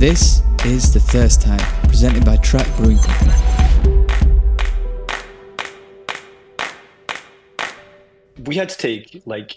[0.00, 3.34] This is The Thirst Time, presented by Track Brewing Company.
[8.46, 9.56] We had to take like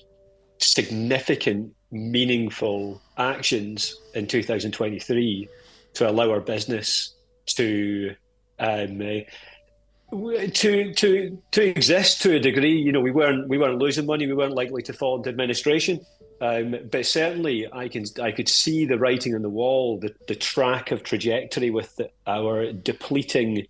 [0.58, 5.48] significant, meaningful actions in 2023
[5.94, 7.16] to allow our business
[7.46, 8.14] to
[8.60, 12.78] um, to to to exist to a degree.
[12.78, 14.28] You know, we weren't we weren't losing money.
[14.28, 16.06] We weren't likely to fall into administration.
[16.44, 20.36] Um, but certainly, I can I could see the writing on the wall, the, the
[20.36, 23.66] track of trajectory with the, our depleting,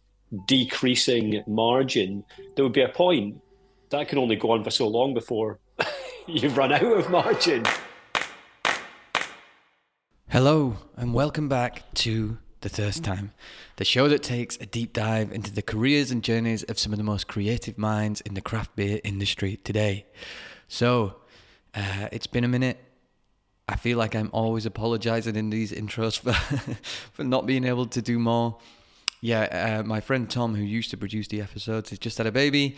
[0.47, 2.23] decreasing margin.
[2.55, 3.39] There would be a point
[3.91, 5.59] that can only go on for so long before
[6.27, 7.63] you've run out of margin.
[10.29, 13.33] Hello, and welcome back to The Thirst Time,
[13.75, 16.97] the show that takes a deep dive into the careers and journeys of some of
[16.97, 20.07] the most creative minds in the craft beer industry today.
[20.67, 21.17] So,
[21.73, 22.77] uh, it's been a minute.
[23.67, 26.33] I feel like I'm always apologizing in these intros for
[27.13, 28.57] for not being able to do more.
[29.21, 32.31] Yeah, uh, my friend Tom, who used to produce the episodes, has just had a
[32.31, 32.75] baby.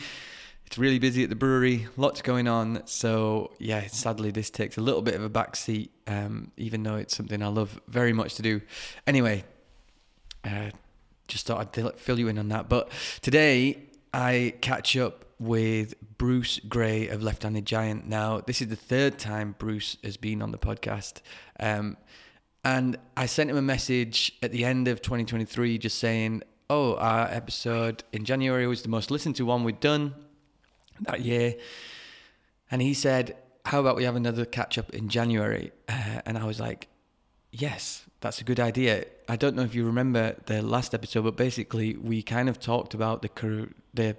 [0.67, 2.81] It's really busy at the brewery, lots going on.
[2.85, 7.15] So yeah, sadly this takes a little bit of a backseat, um, even though it's
[7.15, 8.61] something I love very much to do.
[9.05, 9.43] Anyway,
[10.43, 10.69] uh,
[11.27, 12.69] just thought I'd fill you in on that.
[12.69, 13.84] But today
[14.15, 18.07] I catch up with Bruce Gray of Left Handed Giant.
[18.07, 21.19] Now, this is the third time Bruce has been on the podcast.
[21.59, 21.97] Um,
[22.63, 27.27] and I sent him a message at the end of 2023 just saying, Oh, our
[27.27, 30.15] episode in January was the most listened to one we'd done
[31.01, 31.55] that year.
[32.71, 35.73] And he said, How about we have another catch up in January?
[35.89, 36.87] Uh, and I was like,
[37.51, 39.05] Yes, that's a good idea.
[39.29, 42.95] I don't know if you remember the last episode, but basically we kind of talked
[42.95, 44.17] about the the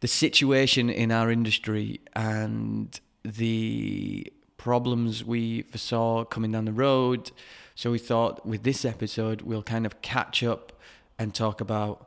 [0.00, 7.30] the situation in our industry and the problems we foresaw coming down the road.
[7.74, 10.74] So we thought with this episode we'll kind of catch up
[11.18, 12.06] and talk about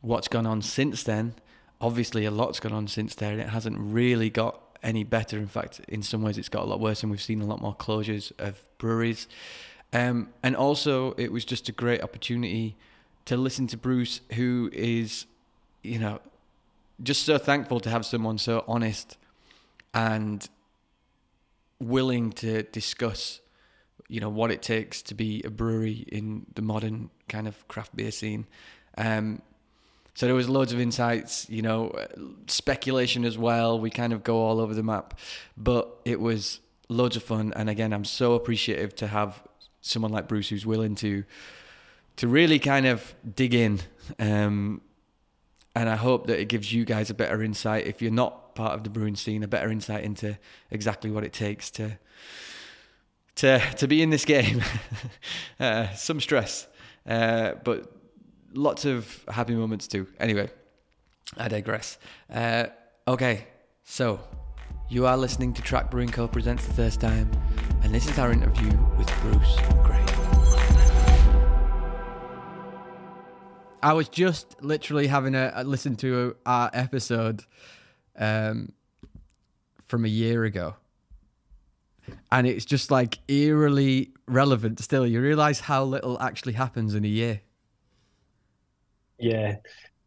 [0.00, 1.34] what's gone on since then.
[1.80, 3.34] Obviously, a lot's gone on since then.
[3.34, 5.38] And it hasn't really got any better.
[5.38, 7.60] In fact, in some ways, it's got a lot worse, and we've seen a lot
[7.60, 9.28] more closures of breweries.
[9.92, 12.76] Um, and also, it was just a great opportunity
[13.24, 15.26] to listen to Bruce, who is,
[15.82, 16.20] you know,
[17.02, 19.16] just so thankful to have someone so honest
[19.94, 20.48] and
[21.80, 23.40] willing to discuss
[24.08, 27.94] you know what it takes to be a brewery in the modern kind of craft
[27.94, 28.46] beer scene.
[28.96, 29.42] Um,
[30.14, 31.92] so there was loads of insights you know
[32.46, 33.78] speculation as well.
[33.78, 35.18] We kind of go all over the map.
[35.56, 37.52] But it was loads of fun.
[37.54, 39.42] And again i'm so appreciative to have
[39.88, 41.24] someone like bruce who's willing to
[42.16, 43.80] to really kind of dig in
[44.18, 44.80] um,
[45.78, 48.74] and I hope that it gives you guys a better insight if you're not part
[48.74, 50.36] of the brewing scene, a better insight into
[50.72, 51.96] exactly what it takes to
[53.36, 54.60] to to be in this game.
[55.60, 56.66] uh, some stress,
[57.06, 57.92] uh, but
[58.52, 60.08] lots of happy moments too.
[60.18, 60.50] Anyway,
[61.36, 61.96] I digress.
[62.28, 62.66] Uh,
[63.06, 63.46] okay,
[63.84, 64.18] so
[64.90, 66.26] you are listening to Track Brewing Co.
[66.26, 67.30] presents the Thirst Time,
[67.82, 70.04] and this is our interview with Bruce Gray.
[73.82, 77.44] I was just literally having a, a listen to our episode
[78.16, 78.72] um,
[79.88, 80.74] from a year ago,
[82.32, 85.06] and it's just like eerily relevant still.
[85.06, 87.42] You realize how little actually happens in a year.
[89.18, 89.56] Yeah.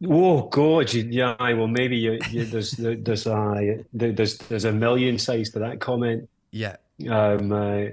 [0.08, 1.36] Oh God, yeah.
[1.38, 6.28] Well, maybe you, you, there's there's uh, there's there's a million sides to that comment.
[6.50, 6.76] Yeah.
[7.08, 7.84] Um, uh,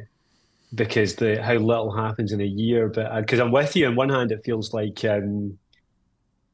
[0.74, 3.88] because the how little happens in a year, but because uh, I'm with you.
[3.88, 5.58] On one hand, it feels like um,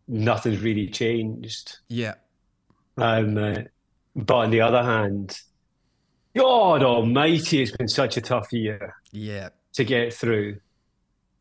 [0.07, 1.77] nothing's really changed.
[1.87, 2.15] Yeah.
[2.97, 3.55] Um, uh,
[4.15, 5.39] but on the other hand,
[6.35, 8.95] God Almighty, it's been such a tough year.
[9.11, 9.49] Yeah.
[9.73, 10.59] To get through.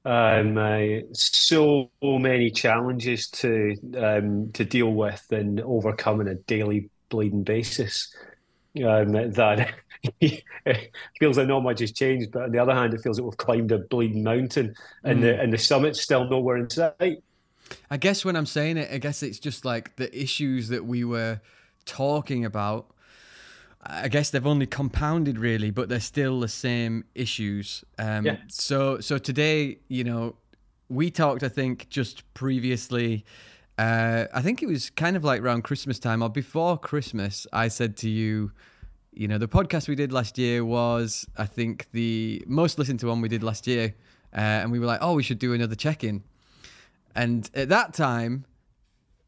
[0.07, 6.91] Um, uh, so many challenges to um, to deal with and overcome on a daily
[7.09, 8.15] bleeding basis.
[8.77, 9.73] Um, that
[10.21, 10.43] it
[11.19, 13.37] feels like not much has changed, but on the other hand, it feels like we've
[13.39, 14.75] climbed a bleeding mountain,
[15.05, 15.23] and mm.
[15.23, 17.23] the and the summit's still nowhere in sight.
[17.91, 21.05] I guess when I'm saying it, I guess it's just like the issues that we
[21.05, 21.41] were
[21.87, 22.91] talking about.
[23.87, 27.85] I guess they've only compounded really, but they're still the same issues.
[27.99, 28.37] Um, yeah.
[28.49, 30.37] So, so today, you know,
[30.89, 31.43] we talked.
[31.43, 33.25] I think just previously.
[33.77, 37.47] Uh, I think it was kind of like around Christmas time or before Christmas.
[37.53, 38.53] I said to you,
[39.13, 43.09] you know, the podcast we did last year was, I think, the most listened to
[43.09, 43.95] one we did last year.
[44.33, 46.23] Uh, and we were like, oh, we should do another check in.
[47.15, 48.45] And at that time,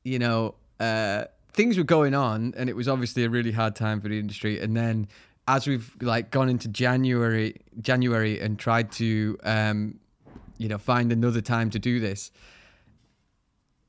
[0.03, 1.25] you know, uh,
[1.56, 4.61] things were going on, and it was obviously a really hard time for the industry.
[4.61, 5.08] And then,
[5.49, 9.99] as we've like gone into January, January, and tried to um,
[10.58, 12.31] you know, find another time to do this.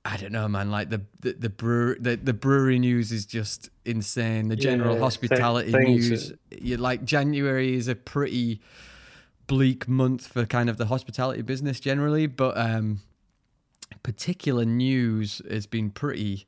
[0.05, 0.71] I don't know, man.
[0.71, 4.47] Like the the the brewery, the, the brewery news is just insane.
[4.47, 8.61] The general Yeah, hospitality th- news, you like January is a pretty
[9.47, 13.01] bleak month for kind of the hospitality business generally, but um,
[14.03, 16.47] particular news has been pretty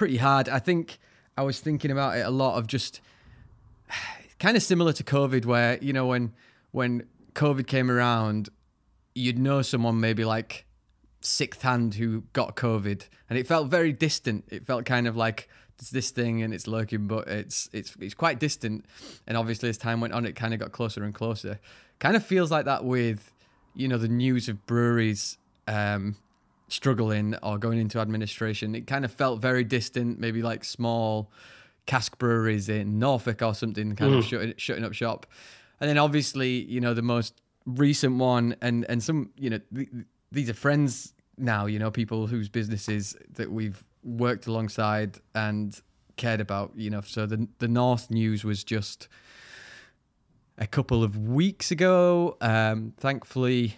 [0.00, 0.48] pretty hard.
[0.48, 0.98] I think
[1.36, 3.02] I was thinking about it a lot of just
[4.38, 6.32] kind of similar to COVID, where you know when
[6.70, 8.48] when COVID came around,
[9.14, 10.64] you'd know someone maybe like
[11.20, 14.46] sixth hand who got COVID, and it felt very distant.
[14.48, 18.14] It felt kind of like it's this thing and it's lurking, but it's it's it's
[18.14, 18.86] quite distant.
[19.26, 21.60] And obviously, as time went on, it kind of got closer and closer.
[21.98, 23.34] Kind of feels like that with
[23.74, 25.36] you know the news of breweries.
[25.68, 26.16] Um,
[26.72, 31.30] struggling or going into administration it kind of felt very distant maybe like small
[31.86, 35.26] cask breweries in Norfolk or something kind of shutting, shutting up shop.
[35.80, 39.88] And then obviously you know the most recent one and and some you know th-
[40.30, 45.80] these are friends now you know people whose businesses that we've worked alongside and
[46.16, 47.00] cared about you know.
[47.00, 49.08] So the the north news was just
[50.58, 52.36] a couple of weeks ago.
[52.40, 53.76] Um thankfully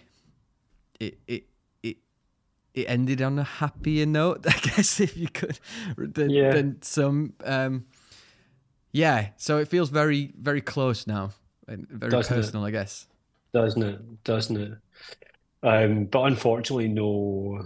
[0.99, 1.45] it it
[2.73, 5.59] it it ended on a happier note i guess if you could
[5.97, 6.53] than, Yeah.
[6.53, 7.85] than some um
[8.91, 11.31] yeah so it feels very very close now
[11.67, 12.41] and very Doesn't it?
[12.41, 13.07] personal i guess
[13.53, 14.23] doesn't it?
[14.23, 14.71] Doesn't it?
[15.61, 17.63] Um, but unfortunately, no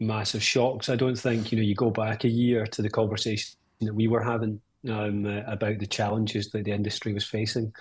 [0.00, 0.88] massive shocks.
[0.88, 1.62] I don't think you know.
[1.62, 5.78] You go back a year to the conversation that we were having um, uh, about
[5.78, 7.72] the challenges that the industry was facing,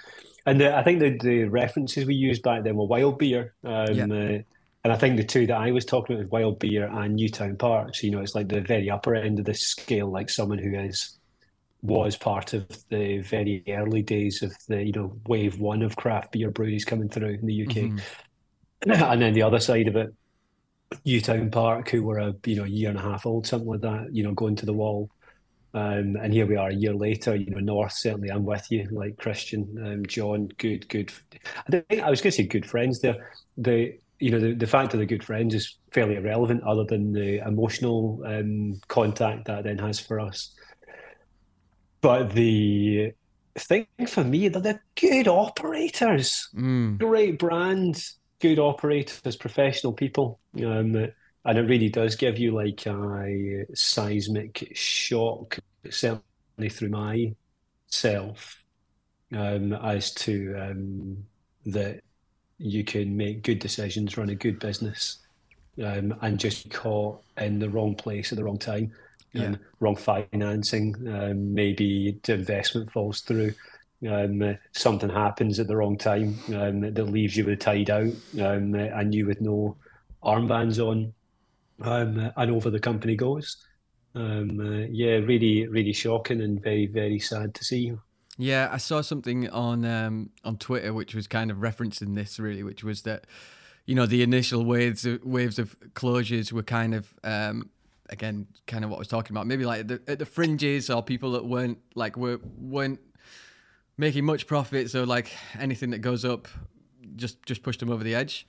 [0.45, 3.55] and the, I think the, the references we used back then were wild beer.
[3.63, 4.05] Um, Yeah.
[4.05, 4.37] uh,
[4.83, 7.57] and I think the two that I was talking about was wild beer and Newtown
[7.57, 7.95] Park.
[7.95, 10.73] So, you know, it's like the very upper end of the scale, like someone who
[10.77, 11.17] is
[11.81, 16.33] was part of the very early days of the you know wave one of craft
[16.33, 18.01] beer breweries coming through in the UK, Mhm.
[19.11, 20.13] and then the other side of it,
[21.05, 24.13] Newtown Park, who were a you know year and a half old, something like that,
[24.13, 25.09] you know, going to the wall.
[25.73, 28.87] Um, and here we are a year later, you know, North, certainly I'm with you,
[28.91, 31.13] like Christian, um, John, good, good.
[31.67, 33.31] I think I was going to say good friends there.
[33.55, 37.13] The, you know, the, the fact that they're good friends is fairly irrelevant other than
[37.13, 40.53] the emotional um, contact that then has for us.
[42.01, 43.13] But the
[43.57, 46.97] thing for me, they're the good operators Mm.
[46.97, 48.03] great brand,
[48.39, 50.39] good operators, professional people.
[50.57, 51.11] Um,
[51.45, 58.61] and it really does give you like a seismic shock, certainly through myself,
[59.33, 61.23] um, as to um,
[61.65, 62.01] that
[62.59, 65.19] you can make good decisions, run a good business,
[65.83, 68.91] um, and just caught in the wrong place at the wrong time.
[69.33, 69.45] Yeah.
[69.45, 73.53] Um, wrong financing, um, maybe the investment falls through
[74.07, 78.13] um, something happens at the wrong time um, that leaves you with a tide out
[78.39, 79.75] um, and you with no
[80.23, 81.13] armbands on
[81.81, 83.57] and over the company goes.
[84.15, 87.93] Um, uh, yeah, really, really shocking and very, very sad to see.
[88.41, 92.63] Yeah, I saw something on um, on Twitter which was kind of referencing this really,
[92.63, 93.27] which was that
[93.85, 97.69] you know the initial waves of, waves of closures were kind of um,
[98.09, 100.89] again kind of what I was talking about, maybe like at the, at the fringes
[100.89, 103.01] or people that weren't like were weren't
[103.97, 106.47] making much profit, so like anything that goes up
[107.17, 108.47] just just pushed them over the edge.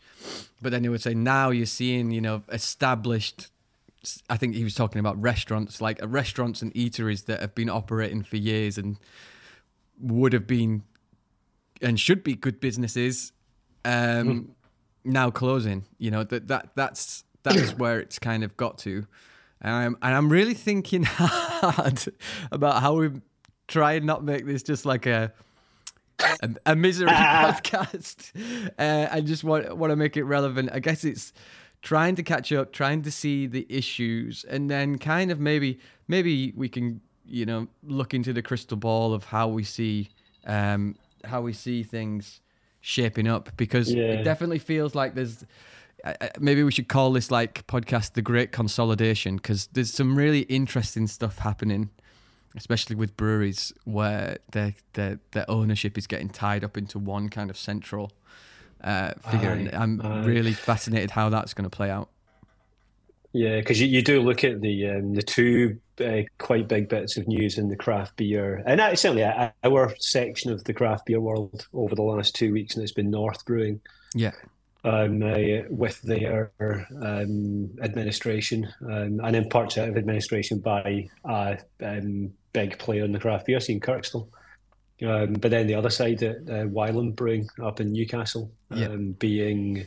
[0.62, 3.48] But then he would say now you're seeing you know established.
[4.30, 7.68] I think he was talking about restaurants, like uh, restaurants and eateries that have been
[7.68, 8.96] operating for years and
[10.00, 10.82] would have been
[11.82, 13.32] and should be good businesses
[13.84, 14.54] um
[15.04, 19.06] now closing you know that that that's that's where it's kind of got to.
[19.62, 22.04] Um and i'm really thinking hard
[22.52, 23.10] about how we
[23.68, 25.32] try and not make this just like a
[26.42, 28.32] a, a misery podcast
[28.78, 30.70] uh, i just want want to make it relevant.
[30.72, 31.32] I guess it's
[31.82, 35.78] trying to catch up trying to see the issues and then kind of maybe
[36.08, 37.00] maybe we can
[37.30, 40.10] you know look into the crystal ball of how we see
[40.46, 42.40] um how we see things
[42.80, 44.12] shaping up because Yeah.
[44.14, 45.44] it definitely feels like there's
[46.04, 50.40] uh, maybe we should call this like podcast the great consolidation because there's some really
[50.42, 51.90] interesting stuff happening
[52.56, 57.50] especially with breweries where their their their ownership is getting tied up into one kind
[57.50, 58.10] of central
[58.82, 60.22] uh, figure and i'm aye.
[60.24, 62.08] really fascinated how that's going to play out
[63.32, 67.16] Yeah, because you, you do look at the um, the two uh, quite big bits
[67.16, 71.06] of news in the craft beer, and uh, certainly uh, our section of the craft
[71.06, 73.80] beer world over the last two weeks, and it's been North Brewing.
[74.14, 74.32] yeah
[74.84, 81.58] um, uh, with their um, administration um, and in part out of administration by a
[81.82, 84.28] um, big player in the craft beer scene, Kirkstall.
[85.02, 88.88] Um, but then the other side, at uh, Wylam Brewing up in Newcastle, Yeah.
[89.18, 89.86] being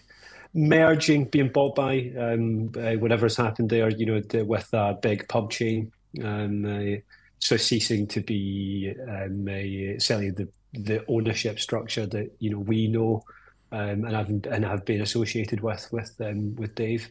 [0.53, 5.51] merging, being bought by um, uh, whatever's happened there, you know, with a big pub
[5.51, 5.91] chain.
[6.23, 6.99] Um, uh,
[7.39, 12.87] so ceasing to be um, uh, certainly the the ownership structure that you know we
[12.87, 13.23] know
[13.71, 17.09] um, and have and have been associated with with um, with Dave.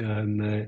[0.00, 0.64] Um, uh,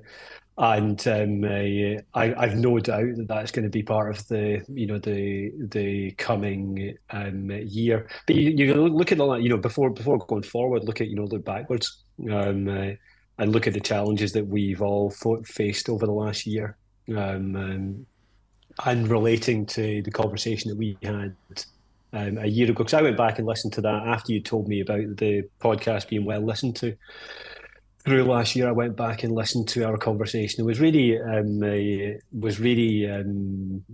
[0.58, 4.64] and um, uh, I, I've no doubt that that's going to be part of the
[4.68, 8.08] you know the the coming um, year.
[8.26, 11.16] But you, you look at the you know before before going forward, look at you
[11.16, 12.92] know look backwards um, uh,
[13.38, 15.10] and look at the challenges that we've all
[15.44, 16.78] faced over the last year,
[17.14, 18.06] um,
[18.86, 21.36] and relating to the conversation that we had
[22.14, 22.78] um, a year ago.
[22.78, 26.08] Because I went back and listened to that after you told me about the podcast
[26.08, 26.96] being well listened to
[28.06, 30.60] through last year, I went back and listened to our conversation.
[30.60, 33.84] It was really um, uh, was really um,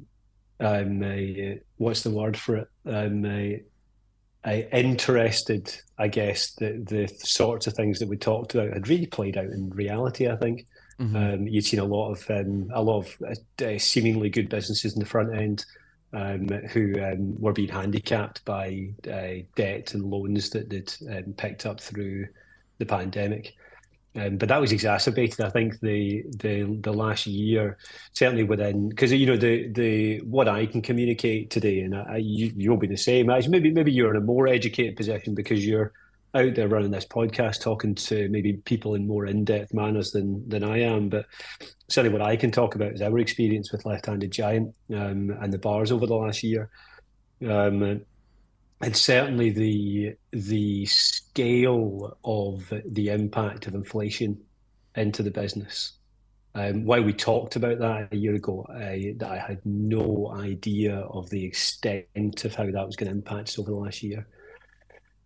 [0.60, 2.68] um, uh, what's the word for it?
[2.84, 3.24] Um,
[4.44, 9.06] uh, interested, I guess, the the sorts of things that we talked about had really
[9.06, 10.28] played out in reality.
[10.28, 10.66] I think
[11.00, 11.16] mm-hmm.
[11.16, 13.16] Um, you'd seen a lot of um, a lot of
[13.64, 15.64] uh, seemingly good businesses in the front end.
[16.14, 21.64] Um, who um, were being handicapped by uh, debt and loans that they'd um, picked
[21.64, 22.26] up through
[22.76, 23.54] the pandemic.
[24.14, 27.78] Um, but that was exacerbated, I think, the the the last year,
[28.12, 32.52] certainly within because you know the the what I can communicate today, and I, you
[32.54, 33.30] you'll be the same.
[33.30, 35.92] As maybe maybe you're in a more educated position because you're
[36.34, 40.46] out there running this podcast, talking to maybe people in more in depth manners than
[40.46, 41.08] than I am.
[41.08, 41.24] But
[41.88, 45.50] certainly, what I can talk about is our experience with Left Handed Giant um, and
[45.50, 46.68] the bars over the last year.
[47.48, 48.02] Um,
[48.82, 54.38] and certainly the the scale of the impact of inflation
[54.96, 55.92] into the business.
[56.54, 61.30] Um, while we talked about that a year ago, I, I had no idea of
[61.30, 64.26] the extent of how that was going to impact us over the last year,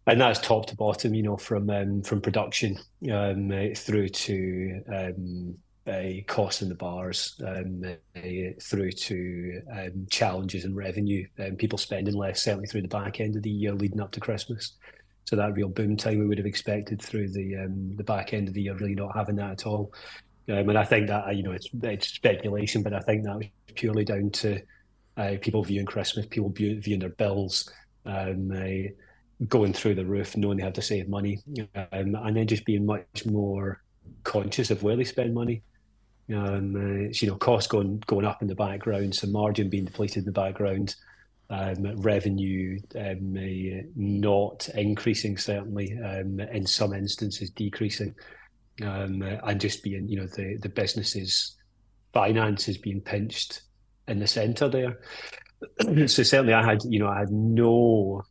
[0.07, 1.15] and that's top to bottom.
[1.15, 2.79] You know, from um, from production
[3.11, 5.57] um, through to um,
[5.87, 7.83] uh, costs in the bars um,
[8.17, 8.21] uh,
[8.61, 13.21] through to um, challenges in revenue and um, people spending less certainly through the back
[13.21, 14.73] end of the year leading up to Christmas.
[15.25, 18.49] So that real boom time we would have expected through the um, the back end
[18.49, 19.93] of the year really not having that at all.
[20.49, 23.47] Um, and I think that you know it's it's speculation, but I think that was
[23.75, 24.61] purely down to
[25.17, 27.71] uh, people viewing Christmas, people view, viewing their bills.
[28.05, 28.91] Um, uh,
[29.49, 31.43] going through the roof, knowing they have to save money,
[31.93, 33.83] and then just being much more
[34.25, 35.63] conscious of where they spend money.
[36.35, 40.19] Um, uh, you know, costs going going up in the background, some margin being depleted
[40.19, 40.97] in the background,
[41.51, 48.15] um, revenue um, uh, not increasing certainly, um, in some instances decreasing,
[48.83, 51.57] um, uh, and just being you know the the businesses
[52.13, 53.63] finances being pinched
[54.09, 54.99] in the centre there.
[56.09, 58.23] so certainly, I had you know I had no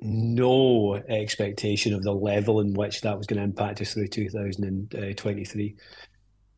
[0.00, 5.76] no expectation of the level in which that was going to impact us through 2023.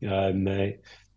[0.05, 0.67] Um, uh,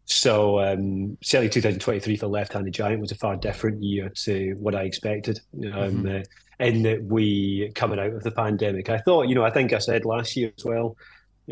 [0.05, 4.83] so um, certainly 2023 for left-handed giant was a far different year to what I
[4.83, 5.41] expected.
[5.55, 6.09] Um, mm-hmm.
[6.09, 9.73] uh, in that we coming out of the pandemic, I thought, you know, I think
[9.73, 10.97] I said last year as well,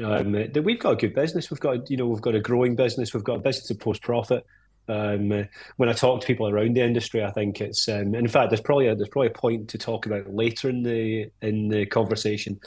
[0.05, 1.51] um, that we've got a good business.
[1.51, 3.15] We've got, you know, we've got a growing business.
[3.15, 4.45] We've got a business to post profit.
[4.89, 5.43] Um, uh,
[5.77, 7.89] when I talk to people around the industry, I think it's.
[7.89, 10.83] Um, in fact, there's probably a, there's probably a point to talk about later in
[10.83, 12.59] the in the conversation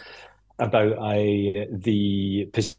[0.59, 2.77] about I, the position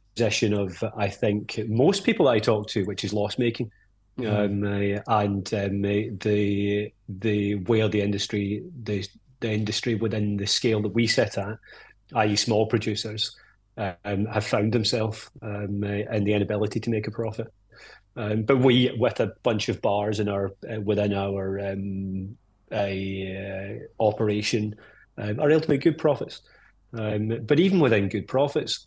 [0.52, 3.70] of I think most people I talk to, which is loss making,
[4.18, 4.64] mm-hmm.
[4.64, 9.06] um, uh, and um, the the where the industry the
[9.40, 11.58] the industry within the scale that we set at,
[12.14, 13.36] i.e., small producers,
[13.76, 17.52] um, have found themselves um, uh, in the inability to make a profit.
[18.16, 22.36] Um, but we, with a bunch of bars in our uh, within our um,
[22.70, 24.74] uh, operation,
[25.18, 26.42] um, are able to make good profits.
[26.96, 28.86] Um, but even within good profits,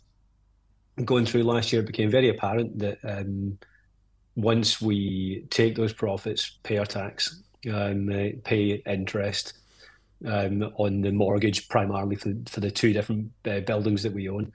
[1.04, 3.58] going through last year, it became very apparent that um,
[4.34, 9.54] once we take those profits, pay our tax, um, uh, pay interest
[10.26, 14.52] um, on the mortgage, primarily for, for the two different uh, buildings that we own,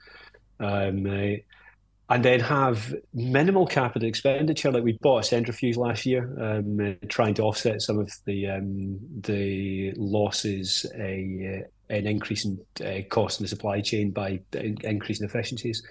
[0.60, 1.36] um, uh,
[2.12, 4.70] and then have minimal capital expenditure.
[4.70, 8.48] Like we bought a centrifuge last year, um, uh, trying to offset some of the
[8.48, 15.26] um, the losses uh, an increase in uh, cost in the supply chain by increasing
[15.26, 15.82] efficiencies.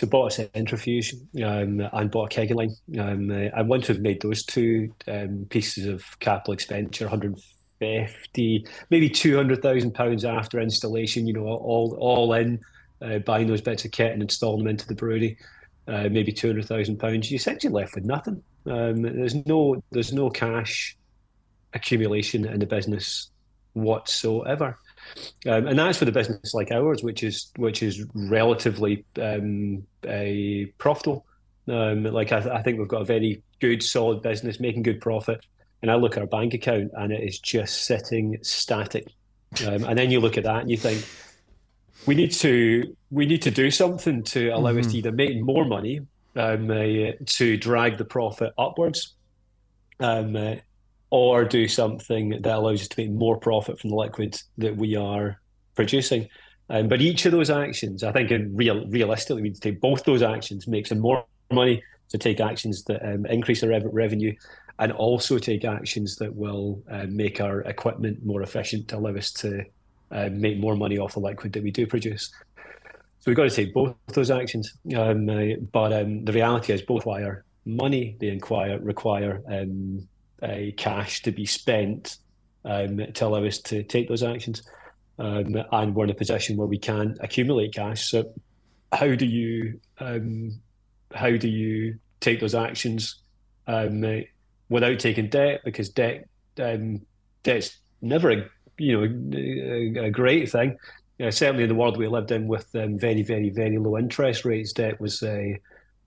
[0.00, 1.12] So bought a centrifuge
[1.44, 2.74] um, and bought a kegging line.
[2.98, 8.66] Um, uh, I want to have made those two um, pieces of capital expenditure 150,
[8.88, 11.26] maybe 200,000 pounds after installation.
[11.26, 12.60] You know, all all in
[13.02, 15.36] uh, buying those bits of kit and installing them into the brewery.
[15.86, 17.30] Uh, maybe 200,000 pounds.
[17.30, 18.42] You essentially left with nothing.
[18.64, 20.96] Um, there's no there's no cash
[21.74, 23.30] accumulation in the business
[23.74, 24.78] whatsoever.
[25.46, 30.72] Um, and that's for the business like ours, which is which is relatively um, a
[30.78, 31.26] profitable.
[31.68, 35.00] Um, like I, th- I think we've got a very good, solid business making good
[35.00, 35.44] profit,
[35.82, 39.08] and I look at our bank account and it is just sitting static.
[39.66, 41.04] Um, and then you look at that and you think
[42.06, 44.80] we need to we need to do something to allow mm-hmm.
[44.80, 44.98] us to mm-hmm.
[44.98, 46.00] either make more money
[46.36, 49.14] um, uh, to drag the profit upwards,
[49.98, 50.56] um, uh,
[51.10, 54.96] or do something that allows us to make more profit from the liquids that we
[54.96, 55.40] are
[55.74, 56.28] producing.
[56.68, 59.80] Um, but each of those actions, I think, in real, realistically, we need to take
[59.80, 64.34] both those actions, make some more money to take actions that um, increase our revenue,
[64.78, 69.32] and also take actions that will uh, make our equipment more efficient to allow us
[69.32, 69.64] to
[70.12, 72.30] uh, make more money off the liquid that we do produce.
[73.20, 74.72] So we've got to take both those actions.
[74.96, 78.16] Um, uh, but um, the reality is both require money.
[78.20, 79.42] They require require
[80.42, 82.16] um, cash to be spent
[82.64, 84.62] um, to allow us to take those actions.
[85.18, 88.10] Um, and we're in a position where we can accumulate cash.
[88.10, 88.32] So
[88.92, 90.60] how do you um,
[91.14, 93.16] how do you take those actions
[93.66, 95.60] without taking debt?
[95.64, 100.76] Because debt debt's never a you know a, a great thing
[101.20, 104.44] uh, certainly in the world we lived in with um, very, very, very low interest
[104.44, 105.52] rates, debt was uh,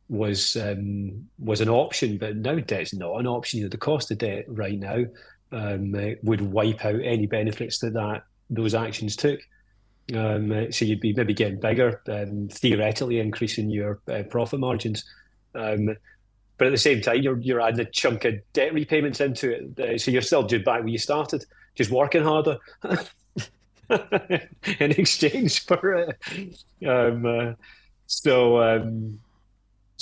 [0.10, 3.60] was um, was an option, but now debt's not an option.
[3.60, 5.06] You know, the cost of debt right now
[5.52, 9.40] um, uh, would wipe out any benefits that that those actions took.
[10.14, 15.06] Um, uh, so you'd be maybe getting bigger, um, theoretically increasing your uh, profit margins.
[15.56, 15.96] Um,
[16.58, 19.80] but at the same time, you're you're adding a chunk of debt repayments into it,
[19.80, 21.46] uh, so you're still just back where you started,
[21.76, 22.58] just working harder.
[23.90, 26.58] in exchange for it.
[26.88, 27.54] Um, uh,
[28.08, 28.58] so,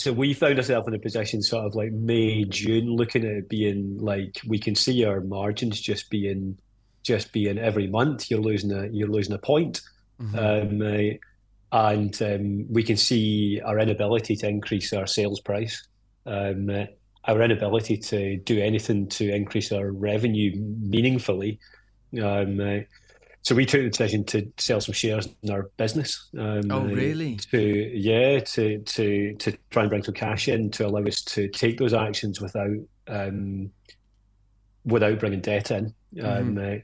[0.02, 3.50] so we found ourselves in a position sort of like May, June, looking at it
[3.50, 6.58] being like we can see our margins just being
[7.04, 9.82] just being every month you're losing a you're losing a point.
[10.20, 10.38] Mm-hmm.
[10.38, 15.88] Um, uh, and um, we can see our inability to increase our sales price,
[16.26, 16.86] um, uh,
[17.26, 21.60] our inability to do anything to increase our revenue meaningfully.
[22.22, 22.80] Um, uh,
[23.44, 26.30] so we took the decision to sell some shares in our business.
[26.38, 27.38] Um, oh, really?
[27.38, 31.48] To yeah, to to to try and bring some cash in to allow us to
[31.50, 32.78] take those actions without
[33.08, 33.72] um,
[34.86, 35.94] without bringing debt in.
[36.16, 36.58] Mm-hmm.
[36.58, 36.82] Um,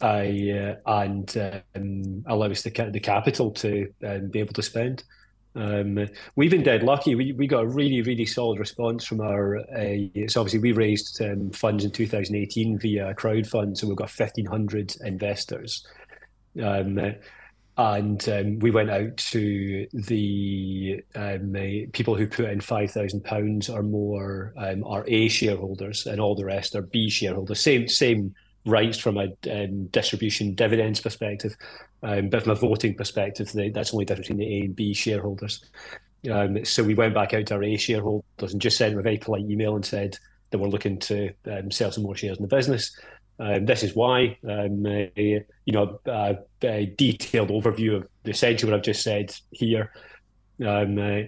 [0.00, 5.02] I uh, and um, allow us the the capital to um, be able to spend.
[5.54, 7.14] Um, we've been dead lucky.
[7.14, 9.58] We, we got a really, really solid response from our.
[9.58, 13.76] Uh, so obviously, we raised um, funds in 2018 via crowdfund.
[13.76, 15.86] So we've got 1,500 investors,
[16.62, 17.14] um,
[17.76, 23.68] and um, we went out to the um, uh, people who put in 5,000 pounds
[23.68, 27.60] or more um, are A shareholders, and all the rest are B shareholders.
[27.60, 28.34] Same same
[28.64, 31.56] rights from a um, distribution dividends perspective,
[32.02, 34.94] um, but from a voting perspective, the, that's only different between the A and B
[34.94, 35.64] shareholders.
[36.30, 39.02] Um, so we went back out to our A shareholders and just sent them a
[39.02, 40.16] very polite email and said
[40.50, 42.96] that we're looking to um, sell some more shares in the business.
[43.40, 48.76] Um, this is why, um, uh, you know, a, a, detailed overview of essentially what
[48.76, 49.92] I've just said here.
[50.64, 51.22] Um, uh,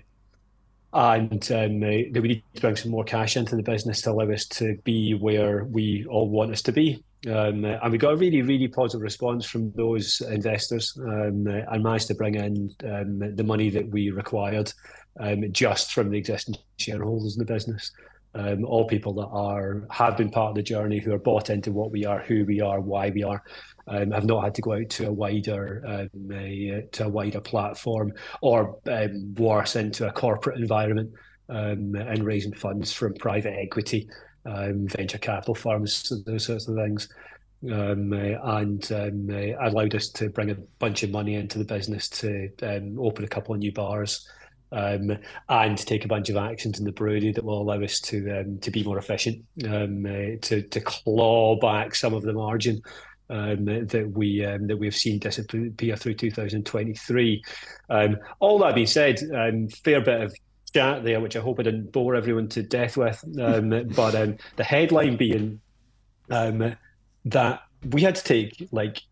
[0.93, 4.11] and um, uh, that we need to bring some more cash into the business to
[4.11, 7.05] allow us to be where we all want us to be.
[7.29, 12.07] Um, and we got a really, really positive response from those investors um, and managed
[12.09, 14.73] to bring in um, the money that we required
[15.19, 17.93] um, just from the existing shareholders in the business.
[18.35, 21.73] Um, all people that are have been part of the journey, who are bought into
[21.73, 23.43] what we are, who we are, why we are,
[23.89, 28.13] um, have not had to go out to a wider a, to a wider platform
[28.41, 28.79] or
[29.37, 31.11] worse into a corporate environment
[31.49, 34.09] and raising funds from private equity
[34.47, 37.09] um, venture capital firms, those sorts of things.
[37.71, 41.65] Um, uh, and um, uh, allowed us to bring a bunch of money into the
[41.65, 44.27] business to um, open a couple of new bars
[44.73, 45.19] um,
[45.51, 48.59] and take a bunch of actions in the brewery that will allow us to um,
[48.61, 52.81] to be more efficient, um, uh, to to claw back some of the margin.
[53.29, 57.43] that we that we've seen disappear through 2023.
[58.39, 59.19] all that being said,
[59.85, 60.35] fair bit of
[60.73, 63.23] chat there, which I hope I didn't bore everyone to death with.
[63.41, 65.61] Um, but um, the headline being
[66.31, 66.77] um,
[67.27, 69.03] that we had to take like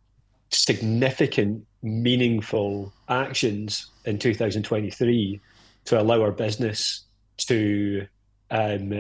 [0.50, 5.40] significant, meaningful actions in 2023
[5.86, 7.04] to allow our business
[7.38, 8.06] to
[8.50, 8.90] um,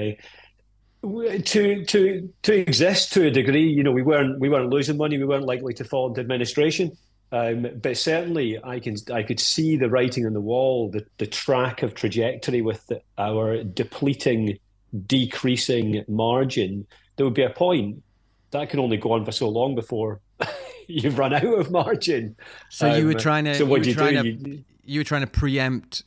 [1.00, 3.68] to to to exist to a degree.
[3.68, 5.18] You know, we weren't we weren't losing money.
[5.18, 6.96] We weren't likely to fall into administration.
[7.30, 11.26] Um, but certainly, I can I could see the writing on the wall, the, the
[11.26, 14.58] track of trajectory with the, our depleting,
[15.06, 16.86] decreasing margin.
[17.16, 18.02] There would be a point
[18.50, 20.20] that can only go on for so long before
[20.86, 22.36] you've run out of margin.
[22.70, 23.54] So um, you were um, trying to.
[23.54, 24.22] So what you, you trying do?
[24.22, 26.04] To, you, you, were trying to preempt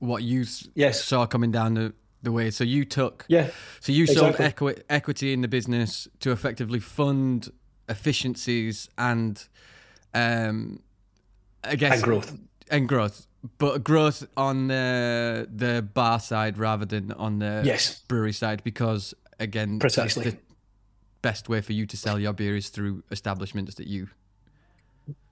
[0.00, 1.04] what you yes.
[1.04, 2.50] saw coming down the, the way.
[2.50, 3.24] So you took.
[3.28, 3.50] Yeah.
[3.80, 7.50] So you sold equi- equity in the business to effectively fund
[7.88, 9.46] efficiencies and,
[10.14, 10.80] um,
[11.62, 12.38] I guess and growth
[12.70, 13.26] and growth,
[13.58, 18.00] but growth on the the bar side rather than on the yes.
[18.08, 20.36] brewery side because again, precisely the
[21.22, 24.08] best way for you to sell your beer is through establishments that you.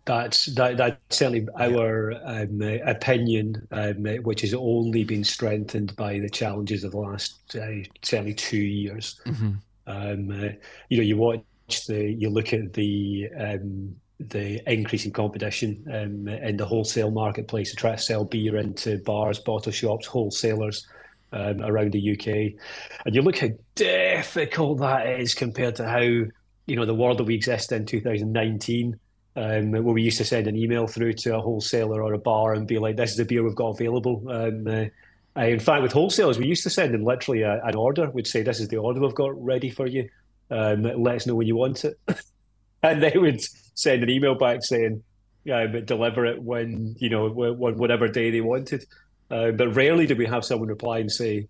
[0.04, 6.28] That's that, that's certainly our um, opinion, um, which has only been strengthened by the
[6.28, 9.20] challenges of the last uh, certainly two years.
[9.24, 9.52] Mm-hmm.
[9.86, 10.48] Um, uh,
[10.88, 11.44] you know, you watch
[11.86, 13.94] the, you look at the um,
[14.30, 18.98] the increase in competition um, in the wholesale marketplace to try to sell beer into
[18.98, 20.86] bars, bottle shops, wholesalers
[21.32, 22.60] um, around the UK,
[23.04, 27.24] and you look how difficult that is compared to how you know the world that
[27.24, 28.98] we exist in 2019.
[29.34, 32.52] Um, where we used to send an email through to a wholesaler or a bar
[32.52, 35.92] and be like, "This is the beer we've got available." Um, uh, in fact, with
[35.92, 38.10] wholesalers, we used to send them literally a, an order.
[38.10, 40.08] We'd say, "This is the order we've got ready for you.
[40.50, 41.98] Um, let us know when you want it,"
[42.82, 43.40] and they would
[43.74, 45.02] send an email back saying,
[45.44, 48.86] "Yeah, but deliver it when you know whatever day they wanted."
[49.30, 51.48] Uh, but rarely do we have someone reply and say,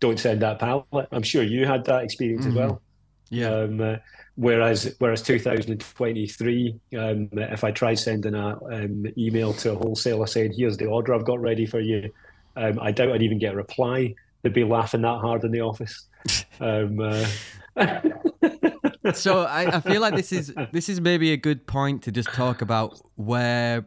[0.00, 2.58] "Don't send that pallet." I'm sure you had that experience mm-hmm.
[2.58, 2.82] as well.
[3.30, 3.48] Yeah.
[3.48, 3.96] Um, uh,
[4.36, 10.52] whereas whereas 2023, um, if I tried sending an um, email to a wholesaler saying,
[10.56, 12.12] "Here's the order I've got ready for you,"
[12.56, 14.14] um, I doubt I'd even get a reply.
[14.42, 16.06] They'd be laughing that hard in the office.
[16.60, 17.26] Um, uh,
[19.14, 22.32] so I, I, feel like this is this is maybe a good point to just
[22.32, 23.86] talk about where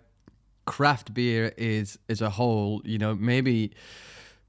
[0.66, 2.82] craft beer is as a whole.
[2.86, 3.72] You know, maybe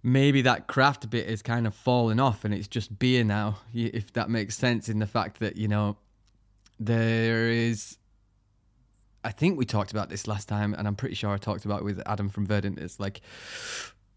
[0.02, 3.58] maybe that craft bit is kind of falling off and it's just beer now.
[3.74, 5.96] If that makes sense, in the fact that you know
[6.78, 7.98] there is.
[9.24, 11.80] I think we talked about this last time, and I'm pretty sure I talked about
[11.80, 12.78] it with Adam from Verdant.
[12.78, 13.22] It's like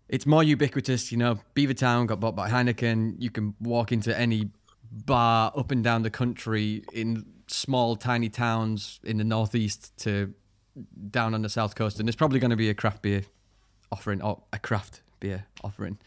[0.07, 1.11] it's more ubiquitous.
[1.11, 3.15] You know, Beavertown got bought by Heineken.
[3.17, 4.51] You can walk into any
[4.91, 10.33] bar up and down the country in small, tiny towns in the northeast to
[11.09, 13.23] down on the south coast, and there's probably going to be a craft beer
[13.91, 15.97] offering or a craft beer offering.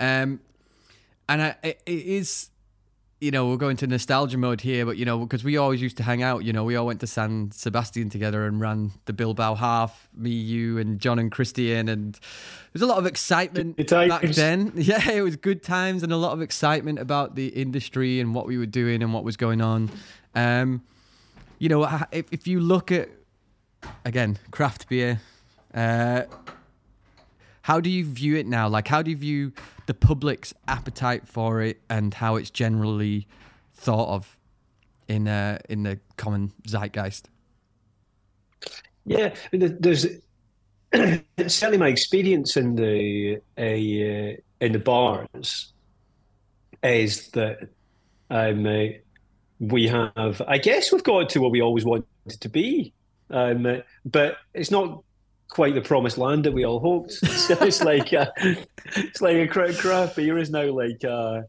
[0.00, 0.40] Um,
[1.28, 2.50] and I, it is
[3.20, 5.96] you know, we're going to nostalgia mode here, but you know, because we always used
[5.96, 9.12] to hang out, you know, we all went to San Sebastian together and ran the
[9.12, 12.18] Bilbao half, me, you, and John and Christian, and
[12.72, 14.72] there's a lot of excitement back then.
[14.88, 18.46] Yeah, it was good times and a lot of excitement about the industry and what
[18.46, 19.90] we were doing and what was going on.
[20.34, 20.82] Um,
[21.58, 23.08] you know, if, if you look at
[24.04, 25.20] again craft beer,
[25.74, 26.22] uh,
[27.68, 28.66] how do you view it now?
[28.66, 29.52] Like, how do you view
[29.84, 33.28] the public's appetite for it and how it's generally
[33.74, 34.38] thought of
[35.06, 37.28] in uh, in the common zeitgeist?
[39.04, 40.06] Yeah, there's
[41.46, 45.74] certainly my experience in the uh, in the bars
[46.82, 47.68] is that
[48.30, 48.96] um, uh,
[49.60, 52.06] we have, I guess, we've got to what we always wanted
[52.40, 52.94] to be,
[53.28, 55.02] um, but it's not
[55.48, 57.12] quite the promised land that we all hoped.
[57.38, 58.30] So it's like uh,
[58.96, 61.42] it's like a craft beer is now like uh,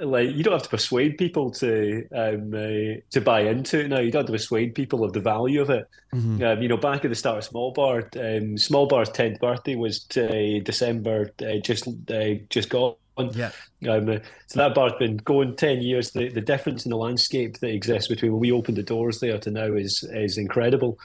[0.00, 4.00] like you don't have to persuade people to um, uh, to buy into it now.
[4.00, 5.88] You don't have to persuade people of the value of it.
[6.14, 6.42] Mm-hmm.
[6.42, 9.74] Um, you know, back at the start of Small Bar, um, Small Bar's tenth birthday
[9.74, 12.94] was uh, December uh, just uh, just gone.
[13.32, 13.50] Yeah.
[13.88, 16.12] Um, so that bar's been going ten years.
[16.12, 19.38] The the difference in the landscape that exists between when we opened the doors there
[19.38, 20.98] to now is is incredible.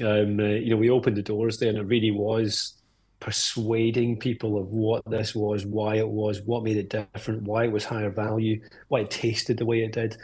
[0.00, 2.74] Um, uh, you know, we opened the doors there, and it really was
[3.20, 7.72] persuading people of what this was, why it was, what made it different, why it
[7.72, 10.16] was higher value, why it tasted the way it did.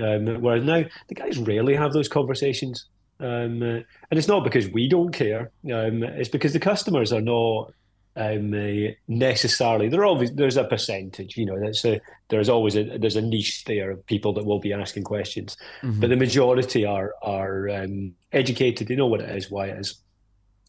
[0.00, 2.86] Um, whereas now the guys rarely have those conversations,
[3.20, 5.50] um, uh, and it's not because we don't care.
[5.70, 7.72] Um, it's because the customers are not
[8.18, 9.88] um, uh, necessarily.
[9.88, 11.58] There always there's a percentage, you know.
[11.58, 15.04] That's a, there's always a there's a niche there of people that will be asking
[15.04, 16.00] questions, mm-hmm.
[16.00, 18.88] but the majority are are um, educated.
[18.88, 20.02] They know what it is, why it is.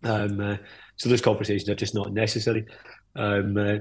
[0.03, 0.57] Um, uh,
[0.97, 2.65] so those conversations are just not necessary.
[3.15, 3.79] Um, uh,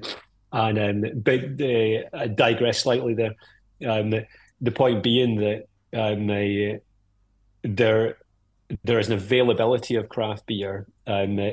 [0.51, 3.35] and um, but uh, I digress slightly there.
[3.87, 4.15] Um,
[4.63, 6.79] the point being that um, uh,
[7.65, 8.17] there
[8.83, 11.53] there is an availability of craft beer um,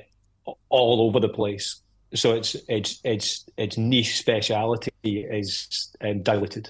[0.70, 1.82] all over the place
[2.16, 6.70] so its its its its niche speciality is um, diluted.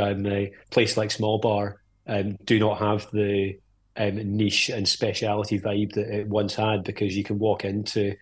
[0.00, 3.56] Um, a place like Small Bar um, do not have the
[3.96, 8.16] um, niche and speciality vibe that it once had because you can walk into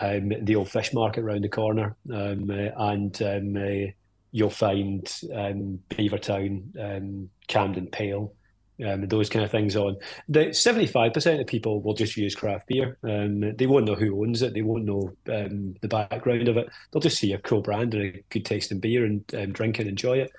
[0.00, 3.90] um, the old fish market around the corner um, uh, and um, uh,
[4.32, 8.32] you'll find um, Beavertown, um, Camden Pale,
[8.86, 9.96] um, those kind of things on.
[10.28, 12.96] The seventy-five percent of people will just use craft beer.
[13.02, 14.54] Um, they won't know who owns it.
[14.54, 16.68] They won't know um, the background of it.
[16.90, 19.88] They'll just see a cool brand and a good tasting beer and um, drink and
[19.88, 20.32] enjoy it.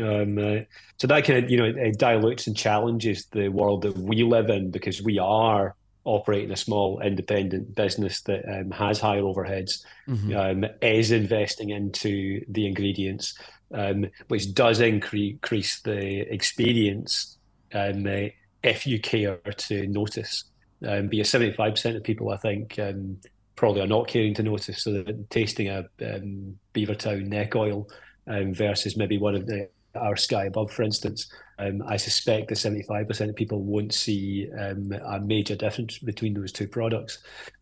[0.00, 0.60] Um, uh,
[0.96, 4.48] so that kind of you know it dilutes and challenges the world that we live
[4.48, 10.36] in because we are operating a small independent business that um, has higher overheads, mm-hmm.
[10.36, 13.38] um, is investing into the ingredients,
[13.72, 17.38] um, which does increase the experience
[17.74, 18.28] um, uh,
[18.62, 20.44] if you care to notice.
[20.86, 23.18] Um, be a 75% of people, I think, um,
[23.54, 24.82] probably are not caring to notice.
[24.82, 27.88] So tasting a um, Beavertown neck oil
[28.26, 32.54] um, versus maybe one of the our sky above, for instance, um, I suspect that
[32.54, 37.18] 75% of people won't see um, a major difference between those two products.